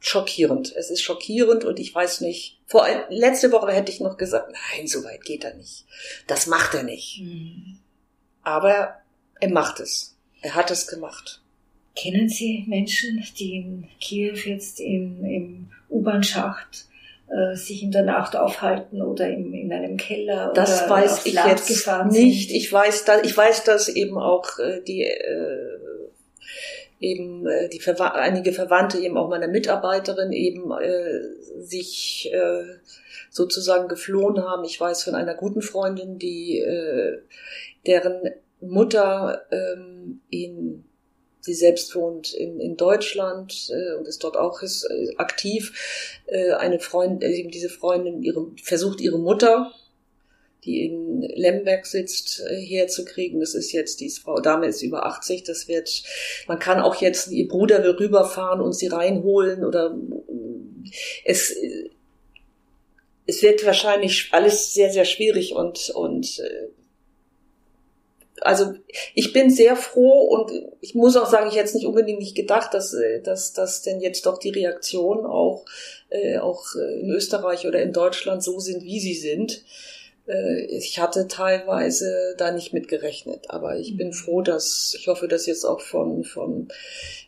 [0.00, 0.74] schockierend.
[0.74, 2.58] Es ist schockierend und ich weiß nicht.
[2.66, 5.84] Vor letzte Woche hätte ich noch gesagt, nein, so weit geht er nicht.
[6.26, 7.20] Das macht er nicht.
[7.20, 7.78] Mhm.
[8.42, 8.96] Aber
[9.40, 10.16] er macht es.
[10.42, 11.42] Er hat es gemacht.
[11.94, 16.86] Kennen Sie Menschen, die in Kiew jetzt im, im U-Bahn-Schacht
[17.28, 21.34] äh, sich in der Nacht aufhalten oder im, in einem Keller das oder weiß ich
[21.34, 21.68] Land jetzt
[22.10, 22.48] nicht.
[22.48, 22.56] Sind?
[22.56, 25.78] Ich weiß, da, ich weiß, dass eben auch äh, die äh,
[27.00, 31.20] eben äh, die Verwa einige Verwandte eben auch meiner Mitarbeiterin eben äh,
[31.60, 32.64] sich äh,
[33.30, 34.64] sozusagen geflohen haben.
[34.64, 37.22] Ich weiß von einer guten Freundin, die äh,
[37.86, 38.30] deren
[38.60, 40.84] Mutter ähm, in
[41.42, 46.20] Sie selbst wohnt in, in Deutschland äh, und ist dort auch ist, äh, aktiv.
[46.26, 49.72] Äh, eine Freundin, äh, eben diese Freundin, ihre, versucht ihre Mutter,
[50.64, 53.40] die in Lemberg sitzt, äh, herzukriegen.
[53.40, 55.44] Das ist jetzt, die Frau Dame ist über 80.
[55.44, 56.02] Das wird,
[56.46, 59.96] man kann auch jetzt, ihr Bruder will rüberfahren und sie reinholen oder
[61.24, 61.54] es,
[63.26, 66.68] es wird wahrscheinlich alles sehr, sehr schwierig und, und äh,
[68.40, 68.74] also
[69.14, 70.50] ich bin sehr froh und
[70.80, 73.82] ich muss auch sagen, ich hätte es nicht unbedingt nicht gedacht, dass, äh, dass, dass
[73.82, 75.64] denn jetzt doch die Reaktionen auch,
[76.08, 79.64] äh, auch äh, in Österreich oder in Deutschland so sind, wie sie sind.
[80.26, 85.46] Äh, ich hatte teilweise da nicht mitgerechnet, aber ich bin froh, dass ich hoffe, dass
[85.46, 86.68] jetzt auch von, von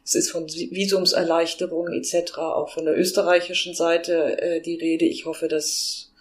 [0.05, 5.05] es ist von Visumserleichterung etc., auch von der österreichischen Seite äh, die Rede.
[5.05, 6.13] Ich hoffe, dass,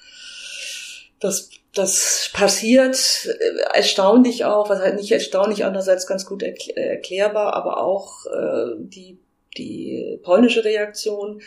[1.19, 7.83] dass das passiert äh, erstaunlich auch, was halt nicht erstaunlich, andererseits ganz gut erklärbar, aber
[7.83, 9.19] auch äh, die
[9.57, 11.41] die polnische Reaktion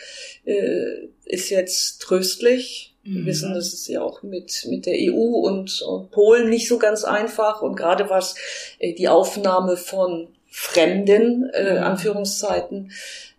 [0.45, 2.94] äh, ist jetzt tröstlich.
[3.05, 3.25] Wir mhm.
[3.27, 7.03] wissen, das ist ja auch mit, mit der EU und, und Polen nicht so ganz
[7.03, 7.61] einfach.
[7.61, 8.35] Und gerade was
[8.79, 11.83] äh, die Aufnahme von Fremden, äh, mhm.
[11.83, 12.91] Anführungszeiten,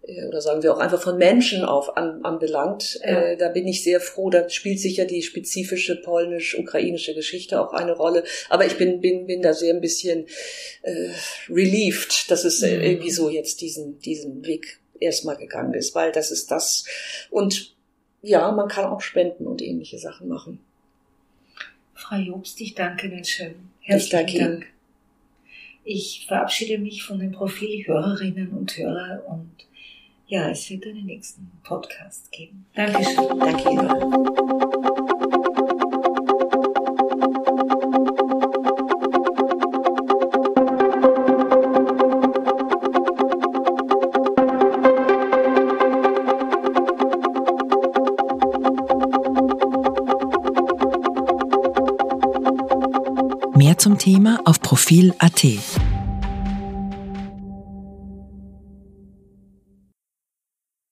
[0.07, 3.01] äh, oder sagen wir auch einfach von Menschen auf an, anbelangt.
[3.03, 3.23] Ja.
[3.23, 4.31] Äh, da bin ich sehr froh.
[4.31, 8.23] Da spielt sicher die spezifische polnisch-ukrainische Geschichte auch eine Rolle.
[8.49, 10.27] Aber ich bin bin bin da sehr ein bisschen
[10.83, 11.09] äh,
[11.49, 12.83] relieved, dass es äh, mhm.
[12.85, 16.85] irgendwie so jetzt diesen diesen Weg erstmal gegangen ist, weil das ist das
[17.31, 17.76] und
[18.27, 20.59] ja, man kann auch spenden und ähnliche Sachen machen.
[21.95, 23.55] Frau Jobst, ich danke Ihnen schön.
[23.81, 24.67] Herzlichen ich Dank.
[25.85, 29.51] Ich verabschiede mich von den Profilhörerinnen und Hörern und
[30.27, 32.67] ja, es wird einen nächsten Podcast geben.
[32.75, 33.39] Dankeschön.
[33.39, 34.61] Danke Ihnen.
[54.07, 55.86] Thema auf Profil.at.